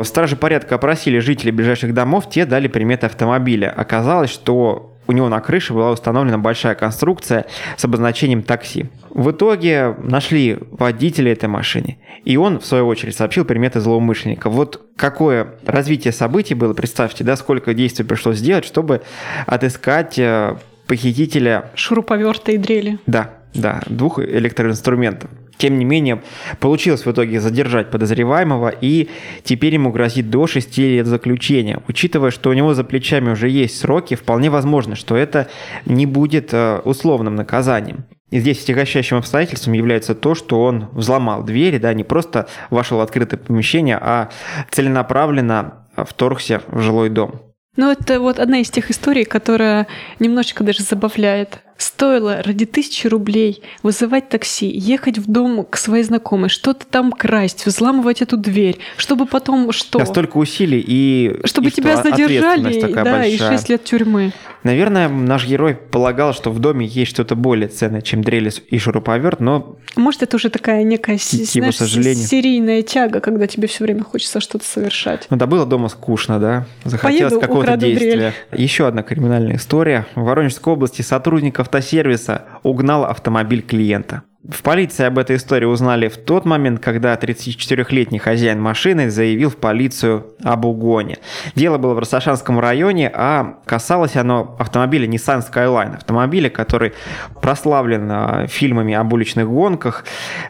Стражи 0.00 0.36
порядка 0.36 0.76
опросили 0.76 1.18
жителей 1.18 1.52
ближайших 1.52 1.92
домов, 1.92 2.30
те 2.30 2.46
дали 2.46 2.68
приметы 2.68 3.04
автомобиля. 3.04 3.70
Оказалось, 3.76 4.30
что 4.30 4.91
у 5.06 5.12
него 5.12 5.28
на 5.28 5.40
крыше 5.40 5.72
была 5.72 5.90
установлена 5.90 6.38
большая 6.38 6.74
конструкция 6.74 7.46
с 7.76 7.84
обозначением 7.84 8.42
такси. 8.42 8.86
В 9.10 9.30
итоге 9.30 9.94
нашли 10.02 10.58
водителя 10.70 11.32
этой 11.32 11.48
машины, 11.48 11.98
и 12.24 12.36
он, 12.36 12.60
в 12.60 12.64
свою 12.64 12.86
очередь, 12.86 13.16
сообщил 13.16 13.44
приметы 13.44 13.80
злоумышленника. 13.80 14.48
Вот 14.48 14.80
какое 14.96 15.54
развитие 15.66 16.12
событий 16.12 16.54
было, 16.54 16.74
представьте, 16.74 17.24
да, 17.24 17.36
сколько 17.36 17.74
действий 17.74 18.04
пришлось 18.04 18.38
сделать, 18.38 18.64
чтобы 18.64 19.02
отыскать 19.46 20.18
э, 20.18 20.56
похитителя... 20.86 21.70
Шуруповерта 21.74 22.52
и 22.52 22.58
дрели. 22.58 22.98
Да, 23.06 23.30
да, 23.54 23.82
двух 23.86 24.18
электроинструментов. 24.18 25.30
Тем 25.62 25.78
не 25.78 25.84
менее, 25.84 26.20
получилось 26.58 27.06
в 27.06 27.12
итоге 27.12 27.38
задержать 27.38 27.88
подозреваемого, 27.88 28.68
и 28.68 29.08
теперь 29.44 29.74
ему 29.74 29.92
грозит 29.92 30.28
до 30.28 30.48
6 30.48 30.76
лет 30.78 31.06
заключения. 31.06 31.80
Учитывая, 31.86 32.32
что 32.32 32.50
у 32.50 32.52
него 32.52 32.74
за 32.74 32.82
плечами 32.82 33.30
уже 33.30 33.48
есть 33.48 33.78
сроки, 33.78 34.16
вполне 34.16 34.50
возможно, 34.50 34.96
что 34.96 35.14
это 35.14 35.46
не 35.86 36.04
будет 36.04 36.52
э, 36.52 36.80
условным 36.84 37.36
наказанием. 37.36 38.06
И 38.30 38.40
здесь 38.40 38.60
отягощающим 38.64 39.18
обстоятельством 39.18 39.74
является 39.74 40.16
то, 40.16 40.34
что 40.34 40.60
он 40.64 40.88
взломал 40.90 41.44
двери, 41.44 41.78
да, 41.78 41.94
не 41.94 42.02
просто 42.02 42.48
вошел 42.70 42.98
в 42.98 43.02
открытое 43.02 43.36
помещение, 43.36 44.00
а 44.02 44.30
целенаправленно 44.72 45.86
вторгся 45.96 46.60
в 46.66 46.80
жилой 46.80 47.08
дом. 47.08 47.40
Ну, 47.76 47.90
это 47.90 48.20
вот 48.20 48.38
одна 48.38 48.58
из 48.58 48.70
тех 48.70 48.90
историй, 48.90 49.24
которая 49.24 49.86
немножечко 50.18 50.62
даже 50.64 50.82
забавляет. 50.82 51.60
Стоило 51.76 52.42
ради 52.42 52.64
тысячи 52.64 53.06
рублей 53.06 53.62
вызывать 53.82 54.28
такси, 54.28 54.66
ехать 54.66 55.18
в 55.18 55.30
дом 55.30 55.64
к 55.64 55.76
своей 55.76 56.04
знакомой, 56.04 56.48
что-то 56.48 56.86
там 56.86 57.12
красть, 57.12 57.66
взламывать 57.66 58.22
эту 58.22 58.36
дверь, 58.36 58.78
чтобы 58.96 59.26
потом 59.26 59.72
что? 59.72 59.98
Да, 59.98 60.06
столько 60.06 60.36
усилий 60.36 60.82
и 60.84 61.40
чтобы 61.44 61.68
и 61.68 61.70
тебя 61.70 61.98
что 61.98 62.10
задержали, 62.10 62.80
такая 62.80 63.04
да, 63.04 63.12
большая. 63.12 63.52
и 63.52 63.56
6 63.56 63.68
лет 63.68 63.84
тюрьмы. 63.84 64.32
Наверное, 64.62 65.08
наш 65.08 65.46
герой 65.46 65.74
полагал, 65.74 66.34
что 66.34 66.50
в 66.50 66.60
доме 66.60 66.86
есть 66.86 67.10
что-то 67.10 67.34
более 67.34 67.68
ценное, 67.68 68.00
чем 68.00 68.22
дрель 68.22 68.52
и 68.68 68.78
шуруповерт, 68.78 69.40
но 69.40 69.76
Может, 69.96 70.22
это 70.22 70.36
уже 70.36 70.50
такая 70.50 70.84
некая 70.84 71.18
сожалению. 71.18 72.14
серийная 72.26 72.82
тяга, 72.82 73.20
когда 73.20 73.46
тебе 73.46 73.66
все 73.66 73.84
время 73.84 74.04
хочется 74.04 74.40
что-то 74.40 74.64
совершать. 74.64 75.26
Ну 75.30 75.36
да, 75.36 75.46
было 75.46 75.66
дома 75.66 75.88
скучно, 75.88 76.38
да? 76.38 76.66
Захотелось 76.84 77.40
какого-то 77.40 77.76
действия. 77.76 78.34
Еще 78.52 78.86
одна 78.86 79.02
криминальная 79.02 79.56
история. 79.56 80.06
В 80.14 80.22
Воронежской 80.22 80.72
области 80.72 81.02
сотрудник 81.02 81.58
автосервиса 81.62 82.44
угнал 82.62 83.04
автомобиль 83.04 83.62
клиента. 83.62 84.22
В 84.48 84.62
полиции 84.62 85.04
об 85.04 85.20
этой 85.20 85.36
истории 85.36 85.66
узнали 85.66 86.08
в 86.08 86.16
тот 86.16 86.44
момент, 86.44 86.80
когда 86.80 87.14
34-летний 87.14 88.18
хозяин 88.18 88.60
машины 88.60 89.08
заявил 89.08 89.50
в 89.50 89.56
полицию 89.56 90.34
об 90.42 90.64
угоне. 90.64 91.18
Дело 91.54 91.78
было 91.78 91.94
в 91.94 92.00
Росошанском 92.00 92.58
районе, 92.58 93.08
а 93.14 93.60
касалось 93.66 94.16
оно 94.16 94.56
автомобиля 94.58 95.06
Nissan 95.06 95.44
Skyline. 95.48 95.94
Автомобиля, 95.94 96.50
который 96.50 96.92
прославлен 97.40 98.10
а, 98.10 98.46
фильмами 98.48 98.94
об 98.94 99.12
уличных 99.12 99.46
гонках, 99.46 100.04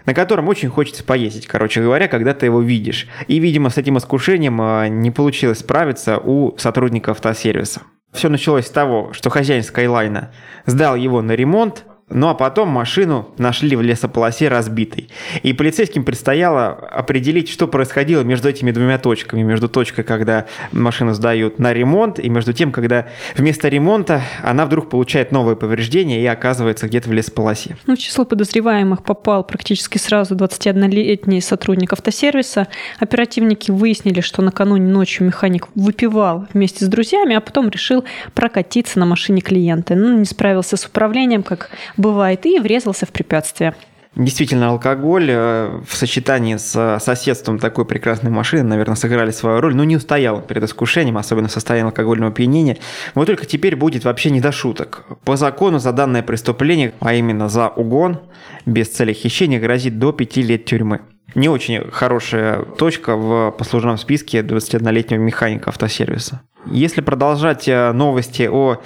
на 0.07 0.15
котором 0.15 0.49
очень 0.49 0.71
хочется 0.71 1.05
поездить, 1.05 1.47
короче 1.47 1.83
говоря, 1.83 2.09
когда 2.09 2.33
ты 2.33 2.47
его 2.47 2.63
видишь. 2.63 3.09
И, 3.27 3.41
видимо, 3.41 3.69
с 3.69 3.77
этим 3.77 3.99
искушением 3.99 4.59
а, 4.63 4.89
не 4.89 5.11
получилось 5.11 5.59
справиться 5.59 6.17
у 6.17 6.57
сотрудника 6.57 7.11
автосервиса. 7.11 7.83
Все 8.13 8.29
началось 8.29 8.67
с 8.67 8.71
того, 8.71 9.13
что 9.13 9.31
хозяин 9.31 9.63
Скайлайна 9.63 10.31
сдал 10.67 10.97
его 10.97 11.23
на 11.23 11.33
ремонт, 11.33 11.85
ну 12.15 12.29
а 12.29 12.35
потом 12.35 12.69
машину 12.69 13.29
нашли 13.39 13.77
в 13.77 13.83
лесополосе 13.83 14.49
разбитой. 14.49 15.09
И 15.43 15.53
полицейским 15.53 16.05
предстояло 16.05 16.69
определить, 16.69 17.49
что 17.49 17.67
происходило 17.69 18.23
между 18.23 18.49
этими 18.49 18.71
двумя 18.71 18.99
точками. 18.99 19.43
Между 19.43 19.69
точкой, 19.69 20.03
когда 20.03 20.47
машину 20.73 21.15
сдают 21.15 21.59
на 21.59 21.73
ремонт, 21.73 22.19
и 22.19 22.29
между 22.29 22.53
тем, 22.53 22.73
когда 22.73 23.07
вместо 23.37 23.69
ремонта 23.69 24.23
она 24.43 24.67
вдруг 24.67 24.91
получает 24.91 25.33
новые 25.33 25.57
повреждения 25.57 26.23
и 26.23 26.27
оказывается 26.27 26.87
где-то 26.87 27.09
в 27.09 27.13
лесополосе. 27.13 27.77
Ну, 27.87 27.97
в 27.97 27.99
число 27.99 28.25
подозреваемых 28.25 29.03
попал 29.03 29.45
практически 29.45 29.99
сразу 29.99 30.35
21-летний 30.35 31.41
сотрудник 31.41 31.93
автосервиса. 31.93 32.69
Оперативники 32.99 33.71
выяснили, 33.71 34.21
что 34.21 34.43
накануне 34.43 34.91
ночью 34.91 35.27
механик 35.27 35.69
выпивал 35.75 36.47
вместе 36.53 36.85
с 36.85 36.89
друзьями, 36.89 37.35
а 37.35 37.41
потом 37.41 37.69
решил 37.69 38.05
прокатиться 38.35 38.99
на 38.99 39.07
машине 39.07 39.41
клиента. 39.41 39.95
Ну, 39.95 40.19
не 40.19 40.25
справился 40.25 40.77
с 40.77 40.87
управлением, 40.87 41.43
как 41.43 41.71
бывает, 42.03 42.45
и 42.45 42.59
врезался 42.59 43.07
в 43.07 43.11
препятствие. 43.11 43.75
Действительно, 44.15 44.69
алкоголь 44.69 45.29
э, 45.31 45.81
в 45.89 45.97
сочетании 45.97 46.57
с 46.57 46.99
соседством 47.01 47.59
такой 47.59 47.87
прекрасной 47.87 48.31
машины, 48.31 48.63
наверное, 48.63 48.95
сыграли 48.95 49.31
свою 49.31 49.63
роль, 49.63 49.75
но 49.75 49.85
не 49.85 49.97
устоял 49.97 50.43
перед 50.43 50.63
искушением, 50.65 51.17
особенно 51.17 51.49
в 51.49 51.53
состоянии 51.53 51.87
алкогольного 51.87 52.31
опьянения. 52.31 52.77
Вот 53.15 53.25
только 53.25 53.47
теперь 53.47 53.75
будет 53.75 54.05
вообще 54.05 54.31
не 54.31 54.43
до 54.43 54.53
шуток. 54.53 55.07
По 55.25 55.37
закону 55.37 55.79
за 55.79 55.93
данное 55.93 56.23
преступление, 56.23 56.93
а 57.01 57.15
именно 57.15 57.49
за 57.49 57.69
угон, 57.69 58.21
без 58.67 58.89
цели 58.89 59.15
хищения, 59.15 59.59
грозит 59.59 59.99
до 59.99 60.13
5 60.13 60.37
лет 60.37 60.67
тюрьмы. 60.67 61.01
Не 61.35 61.49
очень 61.49 61.91
хорошая 61.91 62.65
точка 62.65 63.17
в 63.17 63.53
послужном 63.53 63.97
списке 63.97 64.41
21-летнего 64.41 65.21
механика 65.21 65.71
автосервиса. 65.71 66.43
Если 66.67 67.01
продолжать 67.01 67.67
э, 67.67 67.93
новости 67.93 68.49
о 68.51 68.83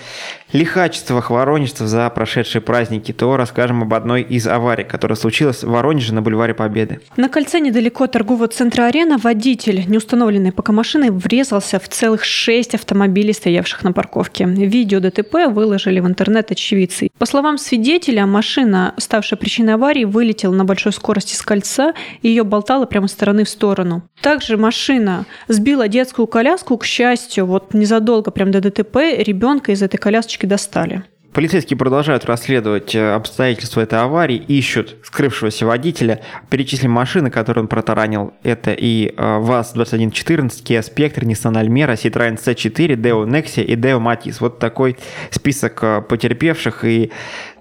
лихачествах 0.56 1.30
воронежцев 1.30 1.86
за 1.86 2.08
прошедшие 2.10 2.62
праздники, 2.62 3.12
то 3.12 3.36
расскажем 3.36 3.82
об 3.82 3.94
одной 3.94 4.22
из 4.22 4.46
аварий, 4.46 4.84
которая 4.84 5.16
случилась 5.16 5.62
в 5.62 5.68
Воронеже 5.68 6.14
на 6.14 6.22
бульваре 6.22 6.54
Победы. 6.54 7.00
На 7.16 7.28
кольце 7.28 7.60
недалеко 7.60 8.04
от 8.04 8.12
торгового 8.12 8.48
центра 8.48 8.84
«Арена» 8.84 9.18
водитель, 9.18 9.84
не 9.86 9.98
установленный 9.98 10.52
пока 10.52 10.72
машиной, 10.72 11.10
врезался 11.10 11.78
в 11.78 11.88
целых 11.88 12.24
шесть 12.24 12.74
автомобилей, 12.74 13.32
стоявших 13.32 13.84
на 13.84 13.92
парковке. 13.92 14.46
Видео 14.46 15.00
ДТП 15.00 15.48
выложили 15.48 16.00
в 16.00 16.06
интернет 16.06 16.50
очевидцы. 16.50 17.10
По 17.18 17.26
словам 17.26 17.58
свидетеля, 17.58 18.26
машина, 18.26 18.94
ставшая 18.96 19.38
причиной 19.38 19.74
аварии, 19.74 20.04
вылетела 20.04 20.54
на 20.54 20.64
большой 20.64 20.92
скорости 20.92 21.34
с 21.34 21.42
кольца 21.42 21.92
и 22.22 22.28
ее 22.28 22.44
болтало 22.44 22.86
прямо 22.86 23.08
с 23.08 23.12
стороны 23.12 23.44
в 23.44 23.48
сторону. 23.48 24.02
Также 24.20 24.56
машина 24.56 25.24
сбила 25.48 25.88
детскую 25.88 26.26
коляску, 26.26 26.76
к 26.76 26.84
счастью, 26.84 27.46
вот 27.46 27.74
незадолго 27.74 28.30
прям 28.30 28.50
до 28.50 28.60
ДТП 28.60 28.96
ребенка 29.18 29.72
из 29.72 29.82
этой 29.82 29.98
колясочки 29.98 30.45
достали. 30.46 31.04
Полицейские 31.36 31.76
продолжают 31.76 32.24
расследовать 32.24 32.94
э, 32.94 33.12
обстоятельства 33.12 33.82
этой 33.82 34.00
аварии, 34.00 34.38
ищут 34.38 34.96
скрывшегося 35.02 35.66
водителя. 35.66 36.22
Перечислим 36.48 36.92
машины, 36.92 37.30
которые 37.30 37.64
он 37.64 37.68
протаранил. 37.68 38.32
Это 38.42 38.72
и 38.72 39.12
э, 39.14 39.38
ВАЗ-2114, 39.40 40.64
Kia 40.64 40.80
Spectre, 40.80 41.26
Nissan 41.26 41.62
Almera, 41.62 41.92
Citroёn 41.92 42.38
C4, 42.42 42.94
Deo 42.96 43.26
Nexia 43.26 43.62
и 43.62 43.76
Deo 43.76 44.00
Matiz. 44.00 44.36
Вот 44.40 44.58
такой 44.58 44.96
список 45.30 45.80
э, 45.82 46.00
потерпевших. 46.00 46.86
И, 46.86 47.12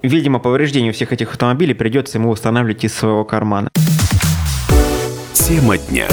видимо, 0.02 0.40
повреждению 0.40 0.94
всех 0.94 1.12
этих 1.12 1.32
автомобилей 1.32 1.74
придется 1.74 2.18
ему 2.18 2.32
восстанавливать 2.32 2.86
из 2.86 2.94
своего 2.94 3.26
кармана. 3.26 3.68
Тема 5.34 5.78
дня. 5.78 6.08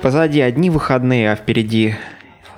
Позади 0.00 0.40
одни 0.40 0.70
выходные, 0.70 1.32
а 1.32 1.36
впереди 1.36 1.96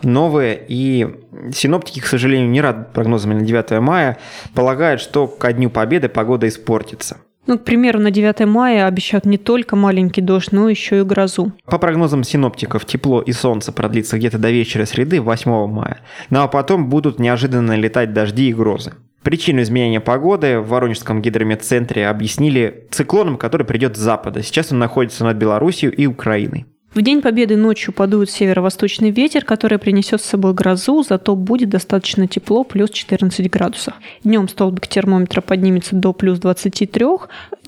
новые. 0.05 0.65
И 0.69 1.09
синоптики, 1.53 2.01
к 2.01 2.07
сожалению, 2.07 2.49
не 2.49 2.61
рады 2.61 2.87
прогнозами 2.93 3.35
на 3.35 3.41
9 3.43 3.81
мая. 3.81 4.19
Полагают, 4.55 5.01
что 5.01 5.27
ко 5.27 5.53
Дню 5.53 5.71
Победы 5.71 6.09
погода 6.09 6.49
испортится. 6.49 7.19
Ну, 7.47 7.59
к 7.59 7.65
примеру, 7.65 8.01
на 8.01 8.11
9 8.11 8.47
мая 8.47 8.87
обещают 8.87 9.25
не 9.25 9.39
только 9.39 9.77
маленький 9.77 10.21
дождь, 10.21 10.51
но 10.51 10.69
еще 10.69 11.01
и 11.01 11.03
грозу. 11.05 11.53
По 11.65 11.79
прогнозам 11.79 12.25
синоптиков, 12.25 12.85
тепло 12.85 13.21
и 13.21 13.31
солнце 13.33 13.73
продлится 13.73 14.19
где-то 14.19 14.39
до 14.39 14.51
вечера 14.51 14.85
среды 14.85 15.21
8 15.21 15.67
мая. 15.69 15.99
Ну 16.31 16.41
а 16.43 16.49
потом 16.49 16.89
будут 16.89 17.21
неожиданно 17.21 17.77
летать 17.77 18.13
дожди 18.13 18.49
и 18.49 18.55
грозы. 18.55 18.95
Причину 19.23 19.63
изменения 19.63 20.01
погоды 20.01 20.61
в 20.61 20.69
Воронежском 20.69 21.21
гидрометцентре 21.23 22.07
объяснили 22.09 22.87
циклоном, 22.91 23.39
который 23.39 23.67
придет 23.67 23.97
с 23.97 24.01
запада. 24.01 24.43
Сейчас 24.43 24.73
он 24.73 24.79
находится 24.79 25.25
над 25.25 25.37
Белоруссией 25.37 25.93
и 25.93 26.07
Украиной. 26.07 26.67
В 26.97 27.03
День 27.03 27.21
Победы 27.21 27.59
ночью 27.59 27.93
подует 27.93 28.31
северо-восточный 28.31 29.11
ветер, 29.11 29.45
который 29.45 29.77
принесет 29.77 30.23
с 30.23 30.25
собой 30.25 30.55
грозу, 30.55 31.03
зато 31.07 31.37
будет 31.37 31.69
достаточно 31.69 32.27
тепло, 32.27 32.65
плюс 32.65 32.89
14 32.89 33.51
градусов. 33.51 33.93
Днем 34.25 34.49
столбик 34.49 34.87
термометра 34.87 35.43
поднимется 35.43 35.95
до 35.95 36.15
плюс 36.15 36.39
23, 36.39 37.05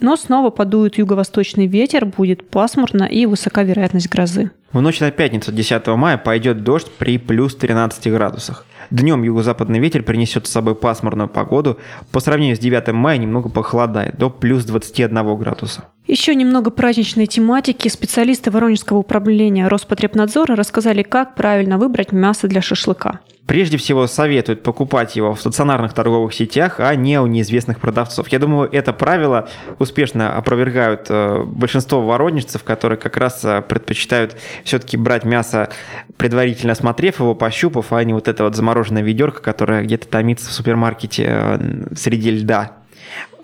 но 0.00 0.16
снова 0.16 0.48
подует 0.48 0.96
юго-восточный 0.96 1.66
ветер, 1.66 2.06
будет 2.06 2.48
пасмурно 2.48 3.04
и 3.04 3.26
высока 3.26 3.64
вероятность 3.64 4.08
грозы. 4.08 4.50
В 4.70 4.83
ночь 4.83 5.00
на 5.00 5.11
пятницу 5.11 5.50
10 5.50 5.87
мая 5.87 6.18
пойдет 6.18 6.62
дождь 6.62 6.88
при 6.98 7.16
плюс 7.16 7.57
13 7.57 8.12
градусах. 8.12 8.66
Днем 8.90 9.22
юго-западный 9.22 9.78
ветер 9.78 10.02
принесет 10.02 10.46
с 10.46 10.50
собой 10.50 10.74
пасмурную 10.74 11.28
погоду. 11.28 11.78
По 12.12 12.20
сравнению 12.20 12.57
с 12.57 12.59
9 12.59 12.88
мая 12.92 13.16
немного 13.16 13.48
похолодает, 13.48 14.18
до 14.18 14.28
плюс 14.28 14.64
21 14.64 15.37
градуса. 15.38 15.85
Еще 16.07 16.35
немного 16.35 16.70
праздничной 16.70 17.26
тематики. 17.26 17.88
Специалисты 17.88 18.50
Воронежского 18.50 18.98
управления 18.98 19.68
Роспотребнадзора 19.68 20.54
рассказали, 20.54 21.02
как 21.02 21.35
правильно 21.35 21.78
выбрать 21.78 22.12
мясо 22.12 22.46
для 22.46 22.61
шашлыка. 22.61 23.20
Прежде 23.48 23.78
всего 23.78 24.06
советуют 24.06 24.62
покупать 24.62 25.16
его 25.16 25.34
в 25.34 25.40
стационарных 25.40 25.94
торговых 25.94 26.34
сетях, 26.34 26.80
а 26.80 26.94
не 26.94 27.18
у 27.18 27.26
неизвестных 27.26 27.80
продавцов. 27.80 28.28
Я 28.28 28.38
думаю, 28.38 28.68
это 28.70 28.92
правило 28.92 29.48
успешно 29.78 30.37
опровергают 30.37 31.06
э, 31.08 31.44
большинство 31.44 32.02
воронежцев, 32.02 32.62
которые 32.62 32.98
как 32.98 33.16
раз 33.16 33.42
э, 33.46 33.62
предпочитают 33.62 34.37
все-таки 34.64 34.98
брать 34.98 35.24
мясо, 35.24 35.70
предварительно 36.18 36.72
осмотрев 36.72 37.20
его, 37.20 37.34
пощупав, 37.34 37.90
а 37.94 38.04
не 38.04 38.12
вот 38.12 38.28
это 38.28 38.44
вот 38.44 38.54
замороженная 38.54 39.02
ведерко, 39.02 39.40
которое 39.40 39.82
где-то 39.82 40.08
томится 40.08 40.50
в 40.50 40.52
супермаркете 40.52 41.24
э, 41.26 41.94
среди 41.96 42.32
льда. 42.32 42.77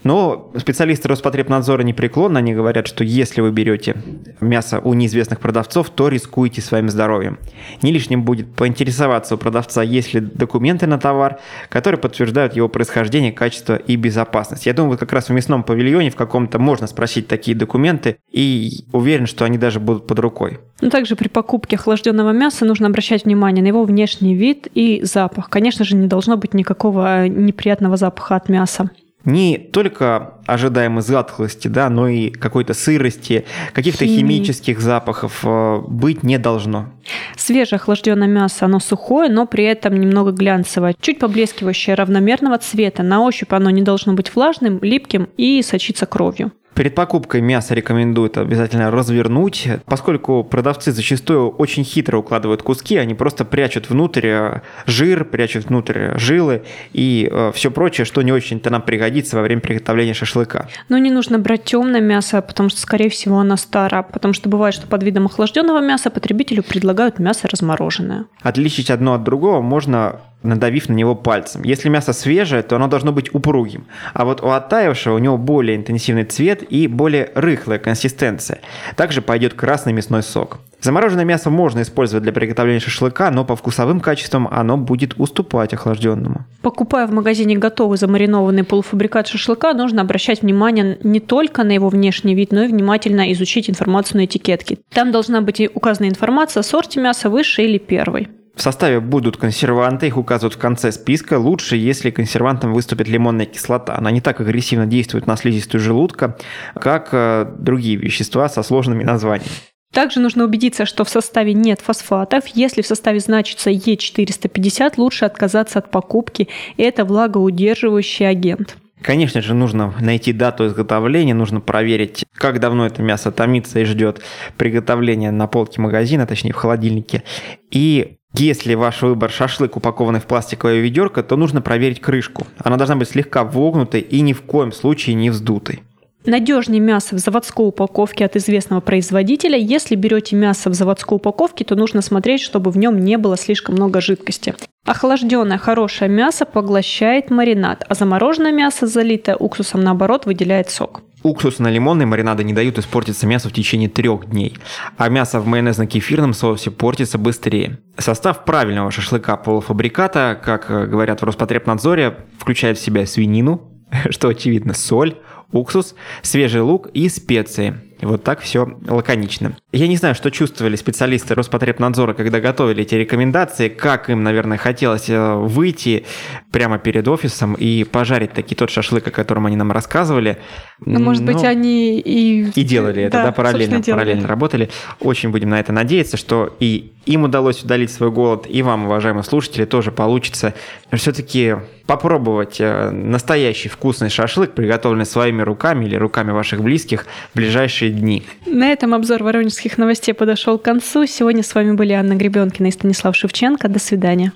Но 0.04 0.52
специалисты 0.56 1.08
Роспотребнадзора 1.08 1.82
непреклонно, 1.82 2.38
они 2.38 2.54
говорят, 2.54 2.86
что 2.86 3.02
если 3.02 3.40
вы 3.40 3.50
берете 3.50 3.96
мясо 4.40 4.78
у 4.78 4.94
неизвестных 4.94 5.40
продавцов, 5.40 5.90
то 5.90 6.08
рискуете 6.08 6.60
своим 6.60 6.90
здоровьем. 6.90 7.38
Не 7.82 7.90
лишним 7.90 8.22
будет 8.22 8.54
поинтересоваться 8.54 9.34
у 9.34 9.38
продавца, 9.38 9.82
есть 9.82 10.14
ли 10.14 10.20
документы 10.20 10.86
на 10.86 10.98
товар, 10.98 11.40
которые 11.70 11.98
подтверждают 11.98 12.54
его 12.54 12.68
происхождение, 12.68 13.32
качество 13.32 13.76
и 13.76 13.96
безопасность. 13.96 14.66
Я 14.66 14.74
думаю, 14.74 14.92
вот 14.92 15.00
как 15.00 15.12
раз 15.12 15.28
в 15.28 15.32
мясном 15.32 15.64
павильоне 15.64 16.10
в 16.10 16.16
каком-то 16.16 16.58
можно 16.58 16.86
спросить 16.86 17.26
такие 17.26 17.56
документы, 17.56 18.18
и 18.30 18.84
уверен, 18.92 19.26
что 19.26 19.44
они 19.44 19.56
даже 19.56 19.80
будут 19.80 20.06
под 20.06 20.18
рукой. 20.18 20.58
Но 20.80 20.90
также 20.90 21.16
при 21.16 21.28
покупке 21.28 21.76
охлажденного 21.76 22.32
мяса 22.32 22.66
нужно 22.66 22.88
обращать 22.88 23.24
внимание 23.24 23.62
на 23.62 23.68
его 23.68 23.84
внешний 23.84 24.34
вид 24.34 24.68
и 24.74 25.00
запах. 25.02 25.48
Конечно 25.48 25.84
же, 25.84 25.96
не 25.96 26.08
должно 26.08 26.36
быть 26.36 26.52
никакого 26.52 27.26
неприятного 27.26 27.96
запаха 27.96 28.36
от 28.36 28.48
мяса. 28.50 28.90
Не 29.24 29.58
только 29.58 30.34
ожидаемой 30.46 31.02
затхлости, 31.02 31.68
да, 31.68 31.88
но 31.88 32.08
и 32.08 32.30
какой-то 32.30 32.74
сырости, 32.74 33.44
каких-то 33.72 34.04
Химии. 34.04 34.18
химических 34.18 34.80
запахов 34.80 35.40
э, 35.44 35.80
быть 35.86 36.22
не 36.22 36.38
должно. 36.38 36.90
Свежее 37.36 37.76
охлажденное 37.76 38.28
мясо, 38.28 38.66
оно 38.66 38.80
сухое, 38.80 39.30
но 39.30 39.46
при 39.46 39.64
этом 39.64 39.98
немного 39.98 40.32
глянцевое, 40.32 40.94
чуть 41.00 41.18
поблескивающее 41.18 41.94
равномерного 41.94 42.58
цвета. 42.58 43.02
На 43.02 43.22
ощупь 43.22 43.52
оно 43.52 43.70
не 43.70 43.82
должно 43.82 44.12
быть 44.12 44.34
влажным, 44.34 44.78
липким 44.82 45.28
и 45.36 45.62
сочиться 45.62 46.06
кровью. 46.06 46.52
Перед 46.74 46.94
покупкой 46.94 47.40
мяса 47.40 47.74
рекомендуют 47.74 48.38
обязательно 48.38 48.90
развернуть, 48.90 49.68
поскольку 49.86 50.42
продавцы 50.44 50.92
зачастую 50.92 51.50
очень 51.50 51.84
хитро 51.84 52.18
укладывают 52.18 52.62
куски, 52.62 52.96
они 52.96 53.14
просто 53.14 53.44
прячут 53.44 53.88
внутрь 53.90 54.26
э, 54.26 54.60
жир, 54.86 55.24
прячут 55.24 55.66
внутрь 55.66 56.16
жилы 56.18 56.64
и 56.92 57.30
все 57.54 57.70
прочее, 57.70 58.04
что 58.04 58.22
не 58.22 58.32
очень-то 58.32 58.70
нам 58.70 58.82
пригодится 58.82 59.36
во 59.36 59.42
время 59.42 59.60
приготовления 59.60 60.14
шашлыка. 60.14 60.68
Но 60.88 60.98
не 60.98 61.10
нужно 61.10 61.38
брать 61.38 61.64
темное 61.64 62.00
мясо, 62.00 62.42
потому 62.42 62.68
что, 62.68 62.80
скорее 62.80 63.08
всего, 63.08 63.38
оно 63.38 63.56
старо. 63.56 64.02
Потому 64.02 64.34
что 64.34 64.48
бывает, 64.48 64.74
что 64.74 64.86
под 64.86 65.02
видом 65.02 65.26
охлажденного 65.26 65.80
мяса 65.80 66.10
потребителю 66.10 66.62
предлагают 66.62 67.18
мясо 67.18 67.48
размороженное. 67.48 68.26
Отличить 68.42 68.90
одно 68.90 69.14
от 69.14 69.22
другого 69.22 69.60
можно 69.60 70.20
надавив 70.44 70.88
на 70.88 70.94
него 70.94 71.14
пальцем. 71.14 71.62
Если 71.62 71.88
мясо 71.88 72.12
свежее, 72.12 72.62
то 72.62 72.76
оно 72.76 72.88
должно 72.88 73.12
быть 73.12 73.34
упругим. 73.34 73.86
А 74.12 74.24
вот 74.24 74.42
у 74.42 74.50
оттаившего 74.50 75.16
у 75.16 75.18
него 75.18 75.38
более 75.38 75.76
интенсивный 75.76 76.24
цвет 76.24 76.62
и 76.62 76.86
более 76.86 77.30
рыхлая 77.34 77.78
консистенция. 77.78 78.60
Также 78.96 79.22
пойдет 79.22 79.54
красный 79.54 79.92
мясной 79.92 80.22
сок. 80.22 80.58
Замороженное 80.84 81.24
мясо 81.24 81.48
можно 81.48 81.80
использовать 81.80 82.24
для 82.24 82.32
приготовления 82.32 82.78
шашлыка, 82.78 83.30
но 83.30 83.46
по 83.46 83.56
вкусовым 83.56 84.00
качествам 84.00 84.46
оно 84.50 84.76
будет 84.76 85.14
уступать 85.16 85.72
охлажденному. 85.72 86.44
Покупая 86.60 87.06
в 87.06 87.10
магазине 87.10 87.56
готовый 87.56 87.96
замаринованный 87.96 88.64
полуфабрикат 88.64 89.26
шашлыка, 89.26 89.72
нужно 89.72 90.02
обращать 90.02 90.42
внимание 90.42 90.98
не 91.02 91.20
только 91.20 91.64
на 91.64 91.72
его 91.72 91.88
внешний 91.88 92.34
вид, 92.34 92.52
но 92.52 92.64
и 92.64 92.68
внимательно 92.68 93.32
изучить 93.32 93.70
информацию 93.70 94.18
на 94.18 94.26
этикетке. 94.26 94.76
Там 94.92 95.10
должна 95.10 95.40
быть 95.40 95.62
указана 95.74 96.06
информация 96.06 96.60
о 96.60 96.64
сорте 96.64 97.00
мяса 97.00 97.30
высшей 97.30 97.64
или 97.64 97.78
первой. 97.78 98.28
В 98.54 98.62
составе 98.62 99.00
будут 99.00 99.36
консерванты, 99.36 100.06
их 100.06 100.16
указывают 100.16 100.54
в 100.54 100.58
конце 100.58 100.92
списка. 100.92 101.38
Лучше, 101.38 101.76
если 101.76 102.10
консервантом 102.10 102.72
выступит 102.72 103.08
лимонная 103.08 103.46
кислота. 103.46 103.96
Она 103.96 104.10
не 104.10 104.20
так 104.20 104.40
агрессивно 104.40 104.86
действует 104.86 105.26
на 105.26 105.36
слизистую 105.36 105.80
желудка, 105.80 106.36
как 106.74 107.08
э, 107.12 107.52
другие 107.58 107.96
вещества 107.96 108.48
со 108.48 108.62
сложными 108.62 109.02
названиями. 109.02 109.50
Также 109.92 110.18
нужно 110.20 110.44
убедиться, 110.44 110.86
что 110.86 111.04
в 111.04 111.08
составе 111.08 111.54
нет 111.54 111.80
фосфатов. 111.80 112.46
Если 112.48 112.82
в 112.82 112.86
составе 112.86 113.20
значится 113.20 113.70
Е450, 113.70 114.94
лучше 114.96 115.24
отказаться 115.24 115.78
от 115.78 115.90
покупки. 115.90 116.48
Это 116.76 117.04
влагоудерживающий 117.04 118.28
агент. 118.28 118.76
Конечно 119.02 119.42
же, 119.42 119.54
нужно 119.54 119.94
найти 120.00 120.32
дату 120.32 120.66
изготовления, 120.66 121.34
нужно 121.34 121.60
проверить, 121.60 122.24
как 122.32 122.58
давно 122.58 122.86
это 122.86 123.02
мясо 123.02 123.30
томится 123.30 123.78
и 123.78 123.84
ждет 123.84 124.22
приготовления 124.56 125.30
на 125.30 125.46
полке 125.46 125.80
магазина, 125.80 126.26
точнее 126.26 126.52
в 126.52 126.56
холодильнике. 126.56 127.22
И 127.70 128.16
если 128.36 128.74
ваш 128.74 129.02
выбор 129.02 129.30
шашлык, 129.30 129.76
упакованный 129.76 130.20
в 130.20 130.26
пластиковое 130.26 130.80
ведерко, 130.80 131.22
то 131.22 131.36
нужно 131.36 131.62
проверить 131.62 132.00
крышку. 132.00 132.46
Она 132.58 132.76
должна 132.76 132.96
быть 132.96 133.08
слегка 133.08 133.44
вогнутой 133.44 134.00
и 134.00 134.20
ни 134.20 134.32
в 134.32 134.42
коем 134.42 134.72
случае 134.72 135.14
не 135.14 135.30
вздутой. 135.30 135.82
Надежнее 136.26 136.80
мясо 136.80 137.14
в 137.14 137.18
заводской 137.18 137.66
упаковке 137.68 138.24
от 138.24 138.34
известного 138.36 138.80
производителя. 138.80 139.58
Если 139.58 139.94
берете 139.94 140.36
мясо 140.36 140.70
в 140.70 140.74
заводской 140.74 141.16
упаковке, 141.16 141.64
то 141.64 141.76
нужно 141.76 142.00
смотреть, 142.00 142.40
чтобы 142.40 142.70
в 142.70 142.78
нем 142.78 142.98
не 142.98 143.18
было 143.18 143.36
слишком 143.36 143.74
много 143.74 144.00
жидкости. 144.00 144.54
Охлажденное 144.86 145.58
хорошее 145.58 146.10
мясо 146.10 146.46
поглощает 146.46 147.30
маринад, 147.30 147.84
а 147.88 147.94
замороженное 147.94 148.52
мясо, 148.52 148.86
залитое 148.86 149.36
уксусом, 149.36 149.82
наоборот, 149.82 150.24
выделяет 150.24 150.70
сок. 150.70 151.02
Уксусно-лимонные 151.24 152.04
маринады 152.04 152.44
не 152.44 152.52
дают 152.52 152.78
испортиться 152.78 153.26
мясу 153.26 153.48
в 153.48 153.52
течение 153.52 153.88
трех 153.88 154.28
дней, 154.28 154.58
а 154.98 155.08
мясо 155.08 155.40
в 155.40 155.46
майонезно-кефирном 155.46 156.34
соусе 156.34 156.70
портится 156.70 157.16
быстрее. 157.16 157.78
Состав 157.96 158.44
правильного 158.44 158.90
шашлыка 158.90 159.38
полуфабриката, 159.38 160.38
как 160.44 160.68
говорят 160.68 161.22
в 161.22 161.24
Роспотребнадзоре, 161.24 162.18
включает 162.38 162.76
в 162.76 162.82
себя 162.82 163.06
свинину, 163.06 163.62
что 164.10 164.28
очевидно, 164.28 164.74
соль, 164.74 165.16
уксус, 165.50 165.94
свежий 166.20 166.60
лук 166.60 166.88
и 166.92 167.08
специи. 167.08 167.80
Вот 168.02 168.22
так 168.22 168.40
все 168.40 168.78
лаконично. 168.86 169.56
Я 169.74 169.88
не 169.88 169.96
знаю, 169.96 170.14
что 170.14 170.30
чувствовали 170.30 170.76
специалисты 170.76 171.34
Роспотребнадзора, 171.34 172.14
когда 172.14 172.38
готовили 172.38 172.82
эти 172.82 172.94
рекомендации, 172.94 173.68
как 173.68 174.08
им, 174.08 174.22
наверное, 174.22 174.56
хотелось 174.56 175.10
э, 175.10 175.34
выйти 175.34 176.04
прямо 176.52 176.78
перед 176.78 177.08
офисом 177.08 177.54
и 177.54 177.82
пожарить 177.82 178.32
таки 178.32 178.54
тот 178.54 178.70
шашлык, 178.70 179.08
о 179.08 179.10
котором 179.10 179.46
они 179.46 179.56
нам 179.56 179.72
рассказывали. 179.72 180.38
Ну, 180.78 181.00
может 181.00 181.24
быть, 181.24 181.42
Но... 181.42 181.48
они 181.48 181.98
и... 181.98 182.52
И 182.54 182.62
делали 182.62 183.02
это, 183.02 183.24
да, 183.24 183.32
параллельно, 183.32 183.78
собственно, 183.78 183.82
делали. 183.82 184.00
параллельно 184.00 184.28
работали. 184.28 184.70
Очень 185.00 185.30
будем 185.30 185.50
на 185.50 185.58
это 185.58 185.72
надеяться, 185.72 186.16
что 186.16 186.54
и 186.60 186.92
им 187.06 187.24
удалось 187.24 187.62
удалить 187.62 187.90
свой 187.90 188.10
голод, 188.10 188.46
и 188.48 188.62
вам, 188.62 188.86
уважаемые 188.86 189.24
слушатели, 189.24 189.64
тоже 189.64 189.90
получится 189.90 190.54
все-таки 190.92 191.56
попробовать 191.86 192.60
э, 192.60 192.90
настоящий 192.90 193.68
вкусный 193.68 194.08
шашлык, 194.08 194.52
приготовленный 194.52 195.04
своими 195.04 195.42
руками 195.42 195.84
или 195.84 195.96
руками 195.96 196.30
ваших 196.30 196.62
близких 196.62 197.06
в 197.32 197.36
ближайшие 197.36 197.90
дни. 197.90 198.24
На 198.46 198.72
этом 198.72 198.94
обзор 198.94 199.22
воронежских 199.22 199.63
новостей 199.78 200.14
подошел 200.14 200.58
к 200.58 200.62
концу. 200.62 201.06
Сегодня 201.06 201.42
с 201.42 201.54
вами 201.54 201.72
были 201.72 201.92
Анна 201.92 202.14
Гребенкина 202.14 202.68
и 202.68 202.70
Станислав 202.70 203.16
Шевченко. 203.16 203.68
До 203.68 203.78
свидания. 203.78 204.32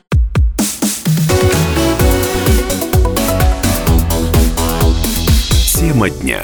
Тема 5.75 6.11
дня. 6.11 6.43